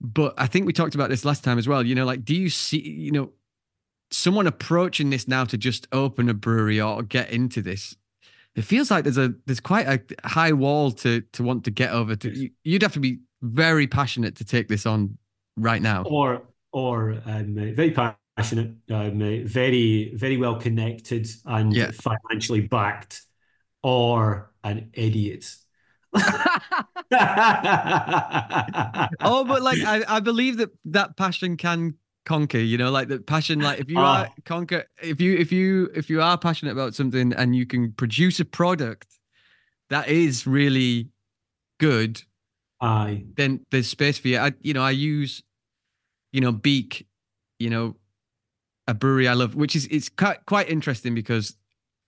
[0.00, 1.84] but I think we talked about this last time as well.
[1.84, 3.32] You know, like, do you see, you know,
[4.10, 7.96] someone approaching this now to just open a brewery or get into this?
[8.54, 11.90] It feels like there's a there's quite a high wall to to want to get
[11.90, 12.14] over.
[12.16, 15.18] To you'd have to be very passionate to take this on
[15.56, 16.42] right now, or
[16.72, 21.90] or um, very passionate, um, very very well connected, and yeah.
[21.92, 23.22] financially backed,
[23.82, 25.56] or an idiot
[26.14, 26.24] oh,
[29.44, 33.58] but like I, I believe that that passion can conquer you know like the passion
[33.60, 36.94] like if you uh, are conquer if you if you if you are passionate about
[36.94, 39.18] something and you can produce a product
[39.90, 41.08] that is really
[41.78, 42.22] good,
[42.80, 43.24] Aye.
[43.36, 44.38] then there's space for you.
[44.38, 45.42] I, you know, I use,
[46.32, 47.06] you know, Beak,
[47.58, 47.96] you know,
[48.86, 51.56] a brewery I love, which is it's quite interesting because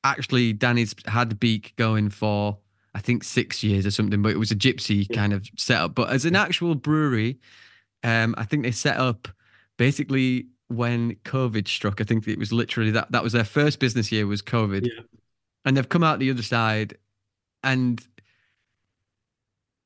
[0.05, 2.59] actually Danny's had Beak going for
[2.95, 5.17] I think six years or something, but it was a gypsy yeah.
[5.17, 5.95] kind of setup.
[5.95, 7.39] But as an actual brewery,
[8.03, 9.29] um, I think they set up
[9.77, 12.01] basically when COVID struck.
[12.01, 15.03] I think it was literally that that was their first business year was COVID, yeah.
[15.65, 16.97] and they've come out the other side,
[17.63, 18.03] and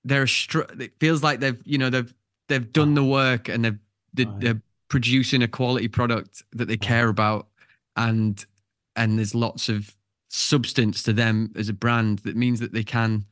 [0.05, 2.14] they're str- it feels like they've you know they've
[2.49, 3.78] they've done the work and they've
[4.14, 7.47] they're producing a quality product that they care about
[7.97, 8.45] and
[8.97, 9.95] and there's lots of
[10.28, 13.24] substance to them as a brand that means that they can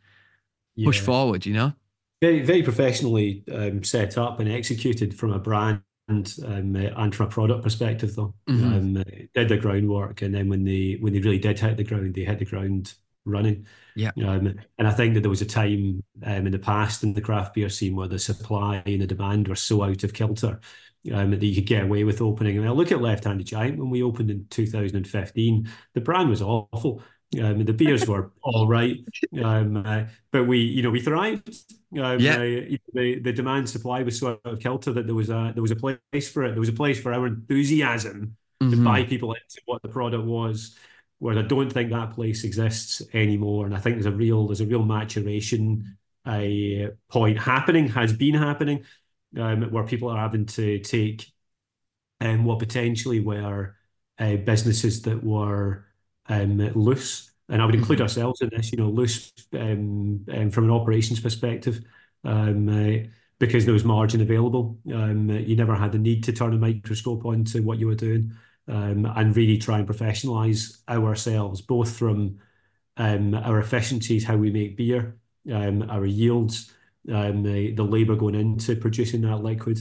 [0.77, 0.87] yeah.
[0.87, 1.73] push forward you know
[2.23, 7.27] very very professionally um, set up and executed from a brand and um, and from
[7.27, 8.99] a product perspective though mm-hmm.
[8.99, 9.05] um,
[9.35, 12.25] did the groundwork and then when they when they really did hit the ground they
[12.25, 12.95] hit the ground
[13.29, 13.67] running.
[13.95, 14.11] Yeah.
[14.17, 17.21] Um, and I think that there was a time um, in the past in the
[17.21, 20.61] craft beer scene where the supply and the demand were so out of kilter
[21.13, 22.57] um, that you could get away with opening.
[22.57, 25.69] Mean, I look at Left Handed Giant when we opened in 2015.
[25.95, 27.03] The brand was awful.
[27.41, 28.97] Um, the beers were all right,
[29.43, 31.49] um, uh, but we, you know, we thrived.
[31.99, 32.37] Um, yeah.
[32.37, 35.63] Uh, the the demand supply was so out of kilter that there was a there
[35.63, 36.53] was a place for it.
[36.53, 38.71] There was a place for our enthusiasm mm-hmm.
[38.71, 40.77] to buy people into what the product was.
[41.19, 44.61] Whereas I don't think that place exists anymore, and I think there's a real there's
[44.61, 48.85] a real maturation uh, point happening has been happening
[49.37, 51.31] um, where people are having to take
[52.21, 53.77] um, what potentially were
[54.19, 55.87] uh, businesses that were
[56.27, 58.05] um, loose, and I would include mm-hmm.
[58.05, 58.73] ourselves in this.
[58.73, 61.81] You know, loose um, um, from an operations perspective.
[62.25, 63.09] Um, uh,
[63.39, 67.25] because there was margin available, um, you never had the need to turn a microscope
[67.25, 68.33] on to what you were doing
[68.69, 72.39] um, and really try and professionalize ourselves, both from
[72.97, 75.17] um, our efficiencies, how we make beer,
[75.53, 76.73] um, our yields,
[77.13, 79.79] um, the, the labour going into producing that liquid,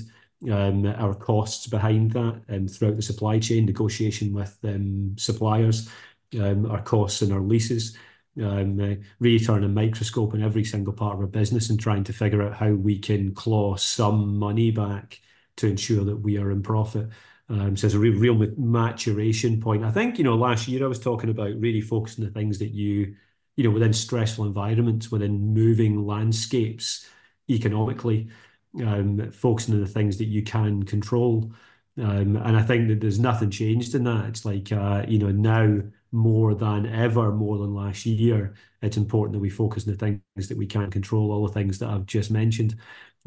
[0.51, 5.89] um, our costs behind that um, throughout the supply chain, negotiation with um, suppliers,
[6.39, 7.97] um, our costs and our leases.
[8.39, 12.03] Um, uh, really turn a microscope in every single part of our business and trying
[12.03, 15.19] to figure out how we can claw some money back
[15.55, 17.09] to ensure that we are in profit.
[17.49, 19.83] Um, so it's a real, real maturation point.
[19.83, 22.69] I think, you know, last year I was talking about really focusing the things that
[22.69, 23.15] you,
[23.55, 27.07] you know, within stressful environments, within moving landscapes
[27.49, 28.29] economically,
[28.85, 31.51] um, focusing on the things that you can control.
[31.97, 34.25] Um, and I think that there's nothing changed in that.
[34.25, 35.81] It's like, uh, you know, now
[36.11, 40.47] more than ever, more than last year, it's important that we focus on the things
[40.47, 42.75] that we can control, all the things that I've just mentioned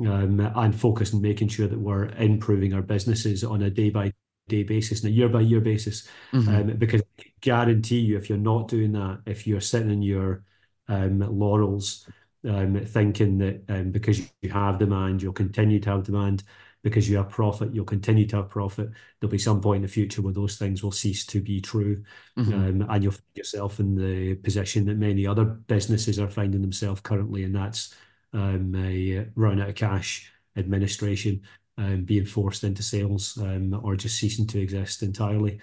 [0.07, 4.13] um, and focus on making sure that we're improving our businesses on a day by
[4.49, 6.09] day basis and a year by year basis.
[6.33, 6.49] Mm-hmm.
[6.49, 10.45] Um, because I guarantee you, if you're not doing that, if you're sitting in your
[10.89, 12.09] um, laurels,
[12.49, 16.43] um, thinking that um, because you have demand, you'll continue to have demand,
[16.83, 18.89] because you have profit, you'll continue to have profit.
[19.21, 22.03] There'll be some point in the future where those things will cease to be true.
[22.39, 22.53] Mm-hmm.
[22.53, 27.01] Um, and you'll find yourself in the position that many other businesses are finding themselves
[27.03, 27.95] currently, and that's
[28.33, 31.43] um, a run out of cash administration
[31.79, 35.61] um, being forced into sales um, or just ceasing to exist entirely.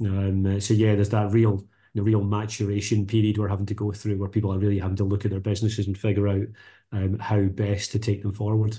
[0.00, 1.64] Um, so yeah, there's that real
[1.96, 5.04] the real maturation period we're having to go through where people are really having to
[5.04, 6.46] look at their businesses and figure out
[6.92, 8.78] um, how best to take them forward.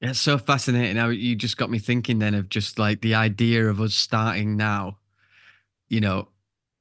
[0.00, 0.96] It's so fascinating.
[0.96, 4.56] Now you just got me thinking then of just like the idea of us starting
[4.56, 4.98] now.
[5.88, 6.28] You know,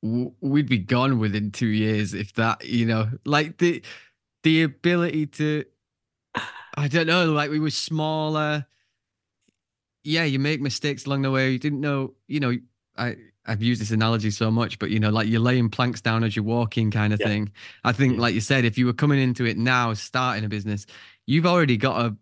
[0.01, 2.65] we'd be gone within two years if that.
[2.65, 3.83] You know, like the
[4.43, 5.65] the ability to
[6.75, 7.31] I don't know.
[7.31, 8.65] Like we were smaller.
[10.03, 11.51] Yeah, you make mistakes along the way.
[11.51, 12.13] You didn't know.
[12.27, 12.57] You know,
[12.97, 13.15] I
[13.45, 16.35] I've used this analogy so much, but you know, like you're laying planks down as
[16.35, 17.27] you're walking, kind of yeah.
[17.27, 17.51] thing.
[17.83, 18.21] I think, yeah.
[18.21, 20.85] like you said, if you were coming into it now, starting a business,
[21.25, 22.15] you've already got to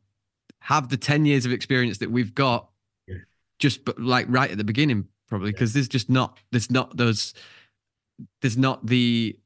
[0.59, 2.69] have the ten years of experience that we've got,
[3.07, 3.17] yeah.
[3.59, 7.33] just like right at the beginning, probably because there's just not there's not those
[8.41, 9.37] there's not the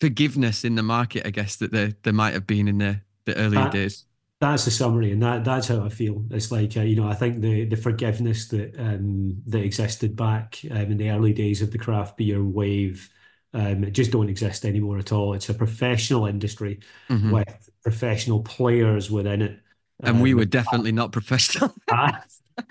[0.00, 3.36] forgiveness in the market, I guess, that there there might have been in the the
[3.36, 4.06] earlier uh, days
[4.40, 6.24] that's the summary, and that that's how I feel.
[6.30, 10.58] It's like uh, you know, I think the the forgiveness that um, that existed back
[10.70, 13.10] um, in the early days of the craft beer wave
[13.52, 15.34] um, just don't exist anymore at all.
[15.34, 16.80] It's a professional industry
[17.10, 17.32] mm-hmm.
[17.32, 19.60] with professional players within it,
[20.02, 21.74] and we um, were definitely not professional.
[21.90, 22.20] I,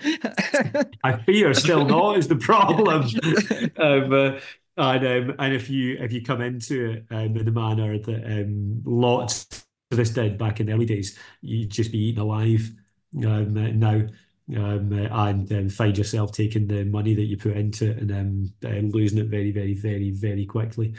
[1.04, 3.04] I fear still not is the problem.
[3.76, 4.40] um, uh,
[4.76, 8.24] and um, and if you if you come into it um, in the manner that
[8.24, 9.66] um, lots
[9.96, 12.70] this did back in the early days, you'd just be eaten alive
[13.24, 14.02] um, now.
[14.56, 18.90] Um, and um, find yourself taking the money that you put into it and um,
[18.90, 20.96] losing it very, very, very, very quickly.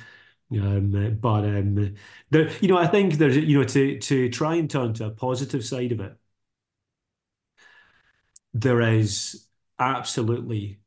[0.54, 1.96] Um, but um,
[2.32, 5.66] you know, I think there's, you know, to to try and turn to a positive
[5.66, 6.18] side of it,
[8.54, 9.48] there is
[9.80, 10.80] absolutely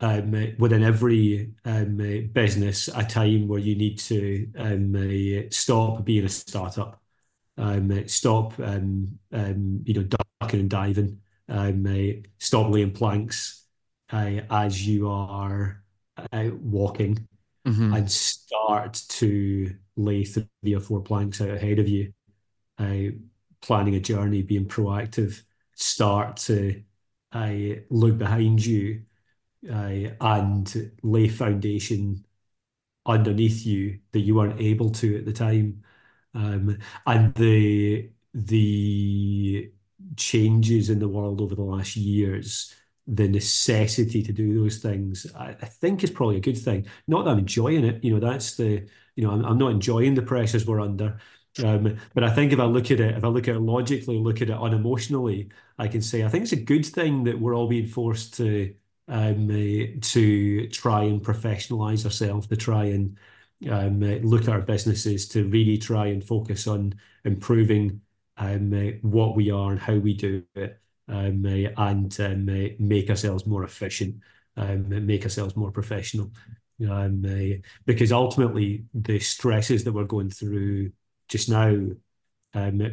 [0.00, 1.98] um, within every um,
[2.32, 7.02] business a time where you need to um, uh, stop being a startup,
[7.56, 10.08] um, stop um, um, you know
[10.40, 13.66] ducking and diving, um, uh, stop laying planks
[14.12, 15.82] uh, as you are
[16.32, 17.26] uh, walking,
[17.64, 17.96] Mhm.
[17.96, 22.12] and start to lay three or four planks out ahead of you,
[22.78, 23.12] uh,
[23.62, 25.42] planning a journey, being proactive,
[25.74, 26.82] start to
[27.32, 27.54] uh,
[27.90, 29.02] look behind you
[29.70, 32.24] uh, and lay foundation
[33.06, 35.82] underneath you that you weren't able to at the time.
[36.34, 38.10] Um, and the
[40.16, 42.74] changes in the world over the last years,
[43.06, 46.86] the necessity to do those things, I, think is probably a good thing.
[47.06, 50.22] Not that I'm enjoying it, you know, that's the, you know, I'm, not enjoying the
[50.22, 51.18] pressures we're under.
[51.62, 54.18] Um, but I think if I look at it, if I look at it logically,
[54.18, 57.54] look at it unemotionally, I can say I think it's a good thing that we're
[57.54, 58.74] all being forced to
[59.06, 59.48] um,
[60.00, 63.18] to try and professionalize ourselves, to try and
[63.70, 66.94] um, uh, look at our businesses, to really try and focus on
[67.24, 68.00] improving
[68.36, 72.46] um, uh, what we are and how we do it, um, uh, and um,
[72.78, 74.16] make ourselves more efficient,
[74.56, 76.30] and make ourselves more professional.
[77.86, 80.92] Because ultimately, the stresses that we're going through
[81.28, 81.70] just now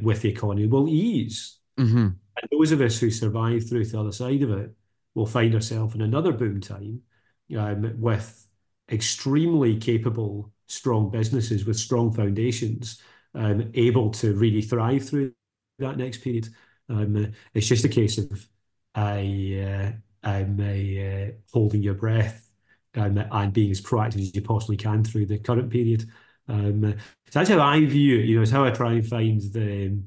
[0.01, 1.57] with the economy will ease.
[1.78, 2.15] Mhm.
[2.41, 4.76] And those of us who survive through to the other side of it
[5.15, 7.01] will find ourselves in another boom time
[7.49, 8.47] with
[8.91, 13.01] extremely capable, strong businesses with strong foundations,
[13.33, 15.33] um, able to really thrive through
[15.79, 16.49] that next period.
[16.89, 18.47] Um, it's just a case of
[18.93, 22.49] I, uh, I'm uh, holding your breath
[22.95, 26.09] um, and being as proactive as you possibly can through the current period.
[26.47, 26.95] Um,
[27.29, 28.25] so that's how I view it.
[28.25, 29.97] You know, it's how I try and find the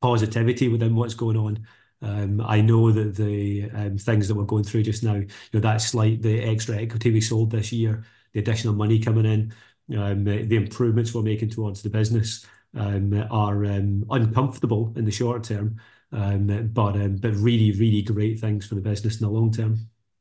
[0.00, 1.66] positivity within what's going on.
[2.02, 5.60] Um, I know that the um, things that we're going through just now, you know,
[5.60, 9.52] that slight, the extra equity we sold this year, the additional money coming in,
[9.98, 12.46] um, the improvements we're making towards the business
[12.76, 15.76] um, are um, uncomfortable in the short term,
[16.12, 19.78] um, but but really, really great things for the business in the long term.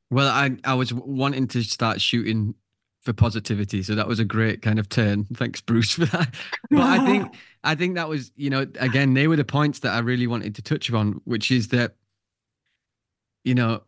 [0.10, 2.56] Well, I I was wanting to start shooting
[3.02, 5.26] for positivity, so that was a great kind of turn.
[5.34, 6.34] Thanks, Bruce, for that.
[6.70, 7.34] But I think
[7.64, 10.56] I think that was, you know, again, they were the points that I really wanted
[10.56, 11.96] to touch upon, which is that,
[13.44, 13.82] you know,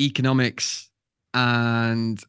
[0.00, 0.90] economics
[1.34, 2.20] and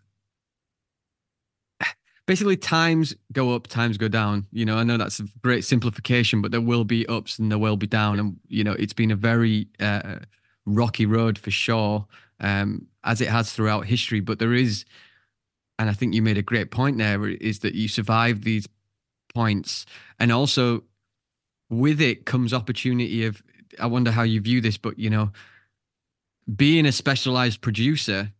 [2.28, 4.46] basically times go up, times go down.
[4.52, 7.60] You know, I know that's a great simplification, but there will be ups and there
[7.60, 10.20] will be down, and you know, it's been a very uh,
[10.66, 12.06] rocky road for sure,
[12.40, 14.20] um, as it has throughout history.
[14.20, 14.86] But there is,
[15.80, 18.68] and I think you made a great point there, is that you survive these
[19.34, 19.86] points,
[20.20, 20.84] and also
[21.70, 23.42] with it comes opportunity of.
[23.80, 25.32] I wonder how you view this, but you know,
[26.56, 28.32] being a specialized producer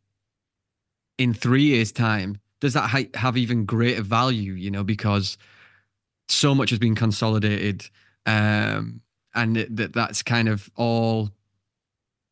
[1.18, 4.54] in three years' time does that ha- have even greater value?
[4.54, 5.38] You know, because
[6.30, 7.90] so much has been consolidated,
[8.26, 9.02] um,
[9.36, 11.30] and that that's kind of all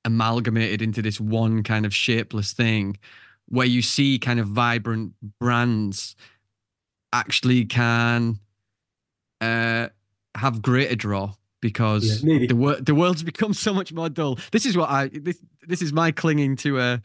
[0.05, 2.97] amalgamated into this one kind of shapeless thing,
[3.51, 6.15] where you see kind of vibrant brands
[7.13, 8.39] actually can
[9.41, 9.89] uh,
[10.35, 14.39] have greater draw because Yeah, the wor- the world's become so much more dull.
[14.51, 16.81] This is what I this this is my clinging to a.
[16.83, 16.97] Uh,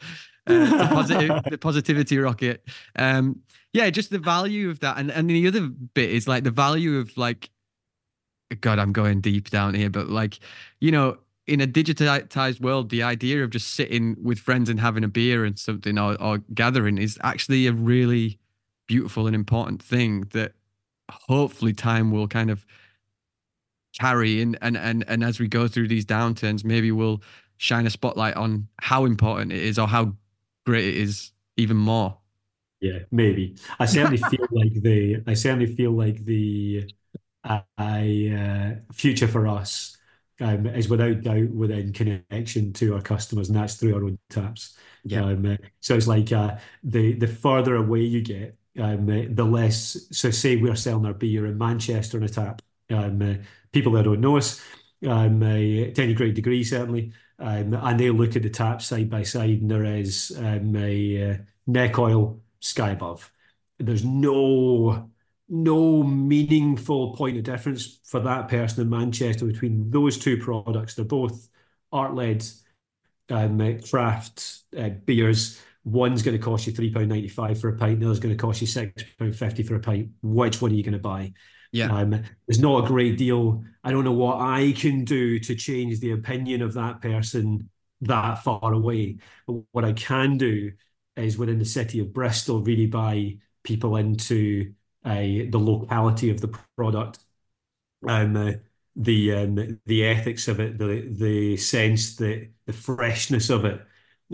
[0.47, 2.63] the, positive, the positivity rocket.
[2.95, 3.41] Um,
[3.73, 6.99] yeah, just the value of that, and and the other bit is like the value
[6.99, 7.49] of like,
[8.61, 10.39] God, I'm going deep down here, but like,
[10.79, 11.17] you know,
[11.47, 15.45] in a digitized world, the idea of just sitting with friends and having a beer
[15.45, 18.37] and something or, or gathering is actually a really
[18.87, 20.53] beautiful and important thing that
[21.09, 22.65] hopefully time will kind of
[23.97, 27.21] carry and and and and as we go through these downturns maybe we'll
[27.57, 30.13] shine a spotlight on how important it is or how
[30.65, 32.17] great it is even more
[32.79, 33.55] Yeah, maybe.
[33.79, 36.91] I certainly feel like the I certainly feel like the
[37.43, 39.96] uh, uh, future for us
[40.39, 44.77] um, is without doubt within connection to our customers, and that's through our own taps.
[45.03, 45.23] Yeah.
[45.23, 49.43] Um, uh, so it's like uh, the the further away you get, um, uh, the
[49.43, 50.07] less.
[50.11, 52.61] So say we're selling our beer in Manchester on a tap.
[52.89, 54.61] Um, uh, people that don't know us,
[55.05, 59.09] um, uh, to any great degree certainly, um, and they look at the tap side
[59.09, 63.31] by side, and there is um, a uh, neck oil sky above.
[63.79, 65.11] There's no
[65.49, 70.95] no meaningful point of difference for that person in Manchester between those two products.
[70.95, 71.47] They're both
[71.91, 72.45] art-led
[73.29, 78.19] um, craft uh, beers one's going to cost you £3.95 for a pint, the other's
[78.19, 80.09] going to cost you £6.50 for a pint.
[80.21, 81.33] Which one are you going to buy?
[81.71, 81.95] Yeah.
[81.95, 83.63] Um, there's not a great deal.
[83.83, 87.69] I don't know what I can do to change the opinion of that person
[88.01, 89.17] that far away.
[89.47, 90.71] But what I can do
[91.15, 94.73] is within the city of Bristol, really buy people into
[95.07, 97.19] uh, the locality of the product,
[98.07, 98.51] um, uh,
[98.95, 103.81] the um, the ethics of it, the the sense that the freshness of it,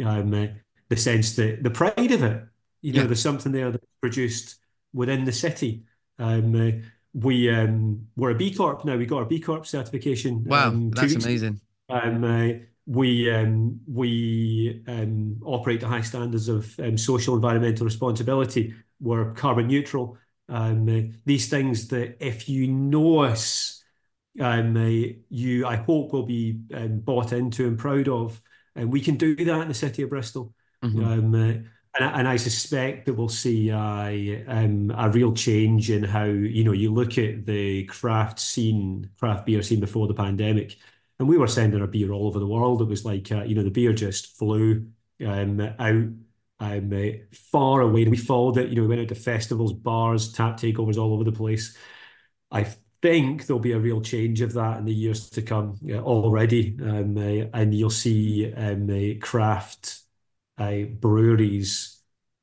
[0.03, 0.47] um, uh,
[0.89, 2.43] the sense that the pride of it.
[2.81, 3.07] You know, yeah.
[3.07, 4.57] there's something there that's produced
[4.93, 5.83] within the city.
[6.19, 6.71] Um, uh,
[7.13, 8.97] we um, we're a B Corp now.
[8.97, 10.43] We got our B Corp certification.
[10.43, 11.61] Wow, um, that's amazing.
[11.89, 12.53] Um, uh,
[12.87, 18.73] we um, we um, operate to high standards of um, social environmental responsibility.
[18.99, 20.17] We're carbon neutral.
[20.49, 23.83] Um, uh, these things that if you know us,
[24.39, 28.41] um, uh, you I hope will be um, bought into and proud of,
[28.75, 30.53] and we can do that in the city of Bristol.
[30.83, 31.03] Mm-hmm.
[31.03, 31.53] Um, uh,
[31.95, 36.63] and, and I suspect that we'll see a, um, a real change in how you
[36.63, 40.77] know you look at the craft scene, craft beer scene before the pandemic
[41.19, 42.81] and we were sending our beer all over the world.
[42.81, 44.87] It was like uh, you know the beer just flew
[45.25, 46.05] um, out
[46.59, 48.05] um, uh, far away.
[48.05, 48.69] We followed it.
[48.69, 51.77] You know, we went out to festivals, bars, tap takeovers all over the place.
[52.51, 52.67] I
[53.01, 56.77] think there'll be a real change of that in the years to come uh, already,
[56.81, 59.99] um, uh, and you'll see um, uh, craft
[60.57, 61.99] uh, breweries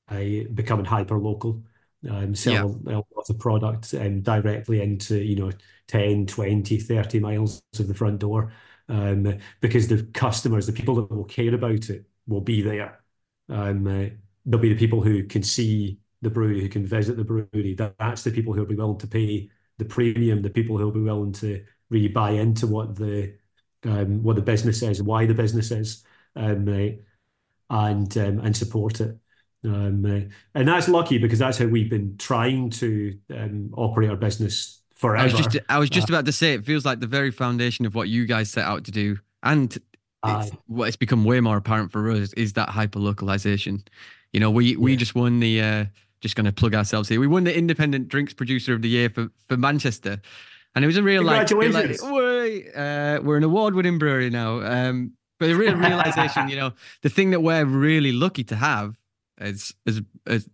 [0.09, 1.63] becoming hyper local.
[2.09, 3.01] Um, sell yeah.
[3.15, 5.53] lots of product um, directly into you know
[5.89, 8.53] 10, 20, 30 miles of the front door
[8.91, 13.00] um, because the customers, the people that will care about it, will be there.
[13.51, 14.09] Um, uh,
[14.47, 17.75] there'll be the people who can see the brewery, who can visit the brewery.
[17.75, 20.85] That, that's the people who will be willing to pay the premium, the people who
[20.85, 23.35] will be willing to really buy into what the
[23.85, 26.05] um, what the business is, why the business is,
[26.37, 29.17] um, uh, and um, and support it.
[29.65, 34.17] Um, uh, and that's lucky because that's how we've been trying to um, operate our
[34.17, 35.23] business forever.
[35.23, 37.31] I was just I was just uh, about to say it feels like the very
[37.31, 39.77] foundation of what you guys set out to do, and
[40.25, 43.85] it's, what it's become way more apparent for us is that hyper localization.
[44.33, 44.99] You know, we we yeah.
[44.99, 45.85] just won the uh,
[46.21, 47.21] just going to plug ourselves here.
[47.21, 50.21] We won the Independent Drinks Producer of the Year for for Manchester,
[50.75, 52.01] and it was a real like, like
[52.77, 54.61] uh, we're an award winning brewery now.
[54.61, 58.97] Um, but the real realization, you know, the thing that we're really lucky to have
[59.39, 60.49] as as as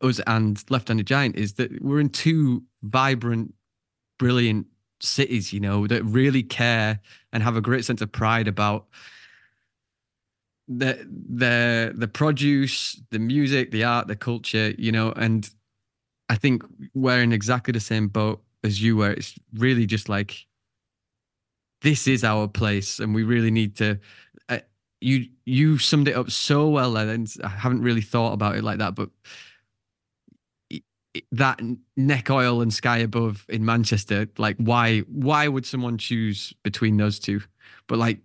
[0.00, 3.54] us and Left Handed Giant is that we're in two vibrant
[4.18, 4.66] brilliant
[5.02, 7.00] cities, you know, that really care
[7.32, 8.86] and have a great sense of pride about
[10.68, 15.50] the the the produce, the music, the art, the culture, you know, and
[16.28, 16.62] I think
[16.94, 19.10] we're in exactly the same boat as you were.
[19.10, 20.46] It's really just like
[21.82, 23.98] this is our place, and we really need to.
[24.48, 24.60] Uh,
[25.00, 28.78] you you summed it up so well, and I haven't really thought about it like
[28.78, 29.10] that, but
[31.32, 31.60] that
[31.96, 37.18] neck oil and sky above in Manchester, like why why would someone choose between those
[37.18, 37.40] two?
[37.86, 38.20] But like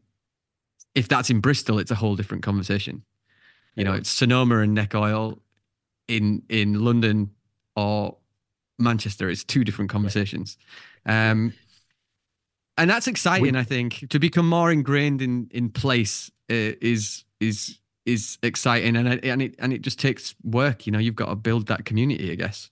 [0.95, 3.03] if that's in Bristol, it's a whole different conversation.
[3.75, 5.39] You know, it's Sonoma and neck oil
[6.07, 7.31] in in London
[7.75, 8.17] or
[8.79, 9.29] Manchester.
[9.29, 10.57] It's two different conversations.
[11.05, 11.53] Um
[12.79, 17.79] and that's exciting, I think, to become more ingrained in in place uh, is is
[18.05, 21.35] is exciting and and it and it just takes work you know you've got to
[21.35, 22.69] build that community i guess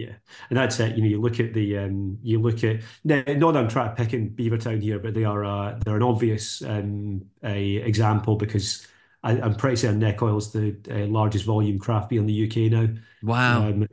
[0.00, 0.14] yeah,
[0.48, 0.96] and that's it.
[0.96, 4.02] You know, you look at the um, you look at not that I'm trying to
[4.02, 8.86] pick in Beavertown here, but they are uh, they're an obvious um, a example because
[9.22, 12.46] I, am pretty certain Neck Oil is the uh, largest volume craft beer in the
[12.46, 12.88] UK now.
[13.22, 13.68] Wow.
[13.68, 13.86] Um,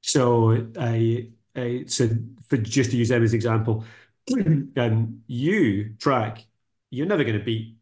[0.00, 2.08] so I, I so
[2.48, 3.84] for just to use them as an example,
[4.76, 6.44] um, you track
[6.92, 7.78] you're never going to beat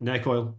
[0.00, 0.56] Neck Oil.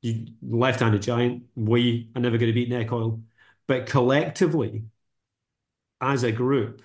[0.00, 1.44] You left-handed giant.
[1.54, 3.20] We are never going to beat Neck Oil,
[3.68, 4.84] but collectively
[6.02, 6.82] as a group,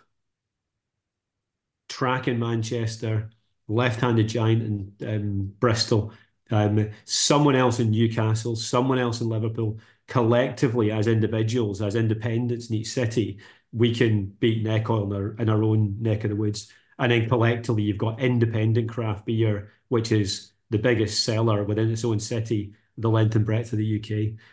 [1.89, 3.31] track in Manchester,
[3.67, 6.13] left-handed giant in um, Bristol,
[6.51, 12.75] um, someone else in Newcastle, someone else in Liverpool, collectively as individuals, as independents in
[12.77, 13.39] each city,
[13.73, 16.71] we can beat neck oil in our, in our own neck of the woods.
[16.99, 22.05] And then collectively, you've got independent craft beer, which is the biggest seller within its
[22.05, 24.07] own city the length and breadth of the UK.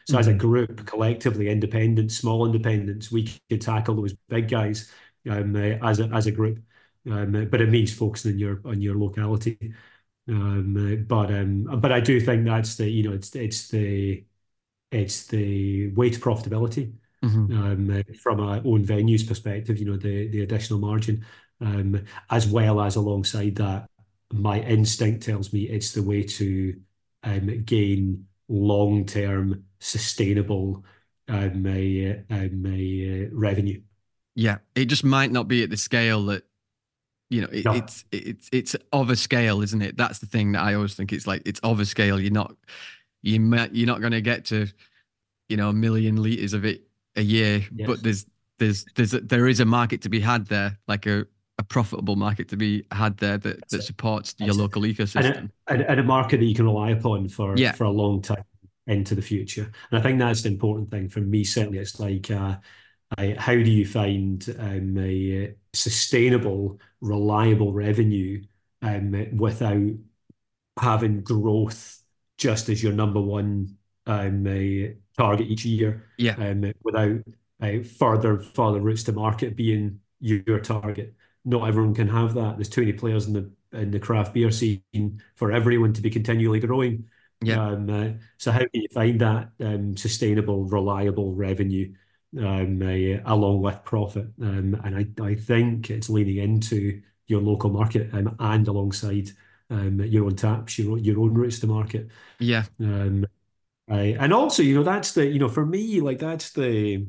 [0.07, 0.17] So mm-hmm.
[0.17, 0.39] as a mm-hmm.
[0.39, 4.91] group, collectively, independent, small independents, we could tackle those big guys
[5.29, 6.63] um, uh, as a as a group.
[7.11, 9.75] Um, but it means focusing on your on your locality.
[10.29, 14.25] Um, uh, but um, but I do think that's the you know it's it's the
[14.91, 16.93] it's the way to profitability
[17.23, 17.57] mm-hmm.
[17.57, 19.79] um, uh, from our own venues perspective.
[19.79, 21.25] You know the the additional margin,
[21.61, 23.89] um, as well as alongside that,
[24.33, 26.81] my instinct tells me it's the way to
[27.23, 30.85] um, gain long-term sustainable
[31.29, 31.67] um,
[32.31, 33.81] um, revenue.
[34.35, 36.45] Yeah, it just might not be at the scale that
[37.31, 37.73] you know it, no.
[37.73, 39.97] it's it's it's of a scale, isn't it?
[39.97, 41.13] That's the thing that I always think.
[41.13, 42.21] It's like it's of a scale.
[42.21, 42.55] You're not
[43.23, 44.67] you might, you're not going to get to
[45.49, 46.83] you know a million liters of it
[47.17, 47.87] a year, yes.
[47.87, 48.27] but there's
[48.59, 51.27] there's there's a, there is a market to be had there, like a
[51.59, 55.83] a profitable market to be had there that, that supports That's your local ecosystem and
[55.83, 57.73] a, and a, market that you can rely upon for yeah.
[57.73, 58.45] for a long time
[58.87, 59.71] into the future.
[59.91, 61.45] And I think that's the important thing for me.
[61.45, 62.57] Certainly, it's like uh,
[63.17, 68.43] I, how do you find um, a sustainable, reliable revenue
[68.83, 69.93] um, without
[70.79, 72.03] having growth
[72.37, 73.77] just as your number one
[74.07, 76.05] um, uh, target each year?
[76.19, 76.35] Yeah.
[76.35, 77.21] Um, without
[77.63, 81.15] uh, further further routes to market being your target.
[81.45, 82.57] Not everyone can have that.
[82.57, 86.11] There's too many players in the in the craft beer scene for everyone to be
[86.11, 87.09] continually growing.
[87.43, 87.67] Yeah.
[87.67, 88.09] Um, uh,
[88.39, 91.93] so how do you find that um, sustainable, reliable revenue
[92.39, 94.29] um, uh, along with profit?
[94.41, 99.31] Um, and I, I think it's leaning into your local market um, and alongside
[99.71, 102.09] um, your own taps, your your own routes to market.
[102.39, 102.65] Yeah.
[102.81, 103.27] Um,
[103.89, 107.07] I, and also, you know, that's the you know for me like that's the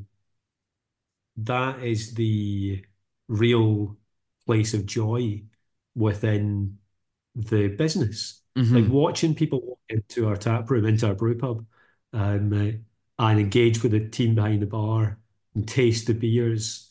[1.38, 2.84] that is the
[3.28, 3.96] real
[4.46, 5.42] place of joy
[5.94, 6.78] within
[7.34, 8.42] the business.
[8.56, 8.74] Mm-hmm.
[8.74, 11.66] Like watching people walk into our tap room, into our brew pub,
[12.12, 15.18] um, uh, and engage with the team behind the bar
[15.54, 16.90] and taste the beers,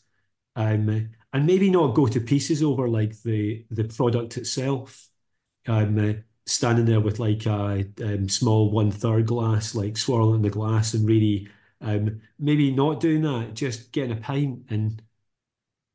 [0.54, 1.00] um, uh,
[1.32, 5.08] and maybe not go to pieces over like the the product itself.
[5.68, 6.12] Um, uh,
[6.48, 11.06] standing there with like a um, small one third glass, like swirling the glass, and
[11.06, 11.48] really
[11.80, 15.02] um, maybe not doing that, just getting a pint and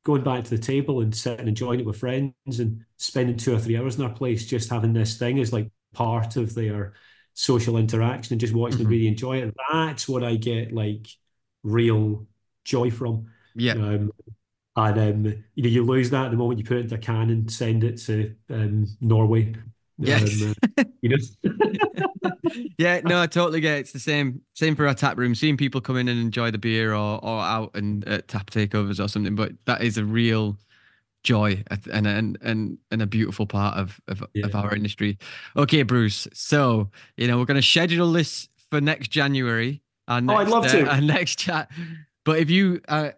[0.04, 3.54] going back to the table and sitting and enjoying it with friends and spending two
[3.54, 6.94] or three hours in our place, just having this thing as like part of their
[7.34, 8.84] social interaction and just watching mm-hmm.
[8.84, 9.56] them really enjoy it.
[9.72, 11.08] That's what I get like
[11.64, 12.28] real
[12.64, 13.28] joy from.
[13.56, 13.74] Yeah.
[13.74, 14.12] Um,
[14.76, 15.26] and um,
[15.56, 17.84] you know, you lose that the moment you put it into a can and send
[17.84, 19.54] it to um, Norway.
[20.02, 20.42] Yes.
[20.42, 22.32] Um, uh, you know.
[22.78, 23.80] yeah, no, I totally get it.
[23.82, 25.36] It's the same same for our tap room.
[25.36, 29.04] Seeing people come in and enjoy the beer or or out and uh, tap takeovers
[29.04, 30.58] or something, but that is a real
[31.24, 34.46] joy and and and and a beautiful part of of, yeah.
[34.46, 35.18] of our industry.
[35.56, 36.28] Okay, Bruce.
[36.34, 39.82] So you know we're going to schedule this for next January.
[40.08, 40.88] Our next, oh, I'd love to.
[40.88, 41.70] Uh, our next chat.
[42.26, 43.12] But if you uh,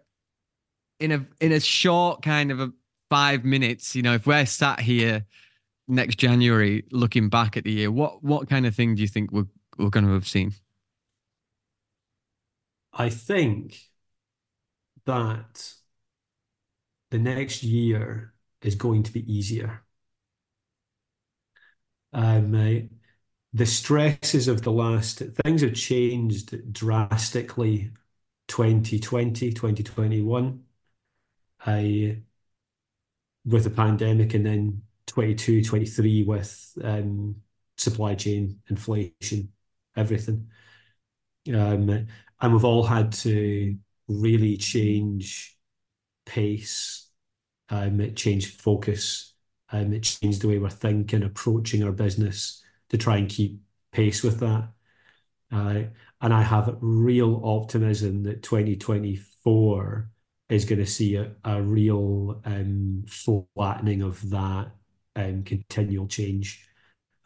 [1.00, 2.72] in a in a short kind of a
[3.10, 5.24] five minutes, you know, if we're sat here
[5.88, 9.32] next January, looking back at the year, what what kind of thing do you think
[9.32, 9.46] we're
[9.78, 10.54] we're going to have seen?
[12.92, 13.78] I think
[15.04, 15.74] that
[17.10, 18.32] the next year
[18.62, 19.82] is going to be easier.
[22.12, 22.90] Um,
[23.52, 27.92] the stresses of the last things have changed drastically
[28.48, 30.64] 2020 2021
[31.66, 32.22] I
[33.44, 34.82] with the pandemic and then
[35.14, 37.36] 22, 23 with um,
[37.76, 39.48] supply chain, inflation,
[39.96, 40.48] everything.
[41.54, 42.08] Um,
[42.40, 43.76] and we've all had to
[44.08, 45.56] really change
[46.26, 47.08] pace,
[47.68, 49.34] um, change focus,
[49.70, 53.60] um, it changed the way we're thinking, approaching our business to try and keep
[53.92, 54.68] pace with that.
[55.52, 55.82] Uh,
[56.20, 60.10] and I have real optimism that 2024
[60.48, 64.72] is going to see a, a real um, flattening of that
[65.16, 66.68] um, continual change.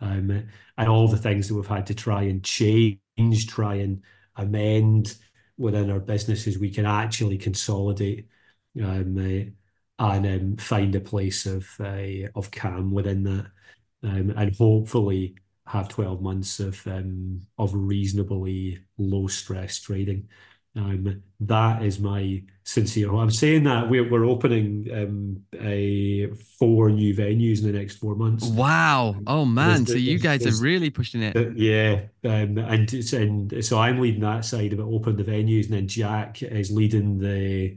[0.01, 3.01] Um, and all the things that we've had to try and change,
[3.47, 4.02] try and
[4.36, 5.16] amend
[5.56, 8.28] within our businesses, we can actually consolidate
[8.82, 13.47] um, uh, and um, find a place of uh, of calm within that,
[14.05, 15.35] um, and hopefully
[15.66, 20.28] have 12 months of um, of reasonably low stress trading.
[20.78, 23.12] Um, that is my sincere.
[23.14, 26.28] I'm saying that we're we're opening um, a
[26.59, 28.46] four new venues in the next four months.
[28.46, 29.16] Wow!
[29.26, 29.84] Oh man!
[29.84, 31.36] There's, so you guys are really pushing it.
[31.36, 35.64] Uh, yeah, um, and and so I'm leading that side of it, open the venues,
[35.64, 37.76] and then Jack is leading the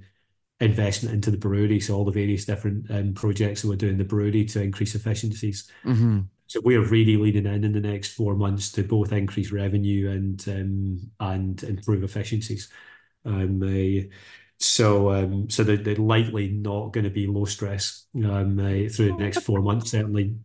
[0.60, 1.80] investment into the brewery.
[1.80, 5.70] So all the various different um, projects that we're doing the brewery to increase efficiencies.
[5.84, 6.22] Mm-hmm.
[6.48, 10.44] So we're really leading in in the next four months to both increase revenue and
[10.50, 12.70] um, and improve efficiencies.
[13.26, 14.08] Um, uh,
[14.60, 19.08] so um, so they're, they're likely not going to be low stress um, uh, through
[19.08, 20.36] the next four months certainly.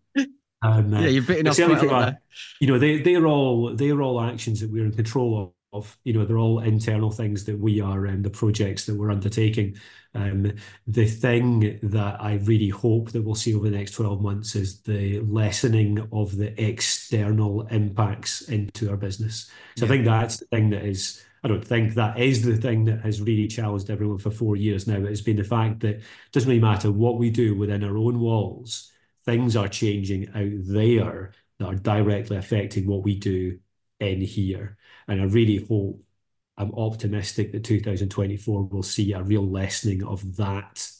[0.62, 2.20] Um, uh, yeah, you're bitten off quite a lot there.
[2.60, 5.98] You know, they they're all they're all actions that we're in control of.
[6.04, 9.76] You know, they're all internal things that we are um, the projects that we're undertaking.
[10.14, 10.52] Um,
[10.86, 14.80] the thing that I really hope that we'll see over the next 12 months is
[14.80, 19.50] the lessening of the external impacts into our business.
[19.76, 19.86] So yeah.
[19.86, 23.02] I think that's the thing that is I don't think that is the thing that
[23.02, 24.96] has really challenged everyone for four years now.
[24.96, 26.02] It's been the fact that it
[26.32, 28.90] doesn't really matter what we do within our own walls,
[29.24, 33.60] things are changing out there that are directly affecting what we do
[34.00, 34.76] in here.
[35.06, 36.02] And I really hope,
[36.58, 40.90] I'm optimistic that 2024 will see a real lessening of that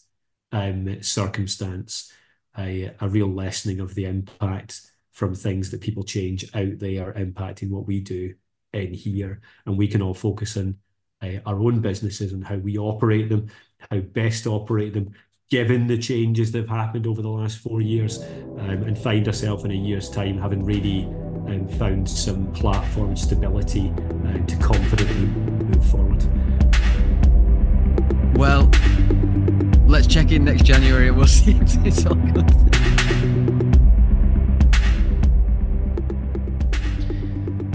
[0.52, 2.12] um, circumstance,
[2.56, 7.70] a, a real lessening of the impact from things that people change out there impacting
[7.70, 8.36] what we do
[8.76, 9.40] in here.
[9.64, 10.76] And we can all focus on
[11.22, 13.48] uh, our own businesses and how we operate them,
[13.90, 15.14] how best to operate them,
[15.50, 18.22] given the changes that have happened over the last four years,
[18.58, 21.04] um, and find ourselves in a year's time having really
[21.46, 23.92] um, found some platform stability
[24.26, 26.24] uh, to confidently move forward.
[28.36, 28.70] Well,
[29.86, 32.50] let's check in next January and we'll see if it's all good.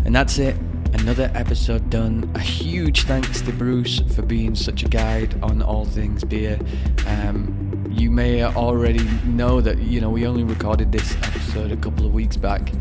[0.05, 0.57] And that's it
[1.01, 2.31] another episode done.
[2.35, 6.59] A huge thanks to Bruce for being such a guide on all things beer.
[7.07, 12.05] Um, you may already know that you know we only recorded this episode a couple
[12.05, 12.71] of weeks back,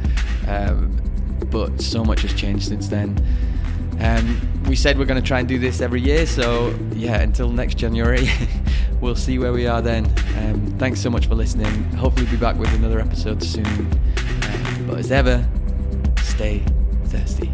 [0.47, 1.01] um,
[1.51, 3.17] but so much has changed since then.
[4.01, 4.39] Um,
[4.69, 7.79] we said we're going to try and do this every year, so yeah, until next
[7.79, 8.29] January,
[9.01, 10.05] we'll see where we are then.
[10.37, 11.85] Um, thanks so much for listening.
[11.95, 13.65] Hopefully, we'll be back with another episode soon.
[14.43, 15.49] Uh, but as ever,
[16.19, 16.63] stay
[17.07, 17.51] thirsty.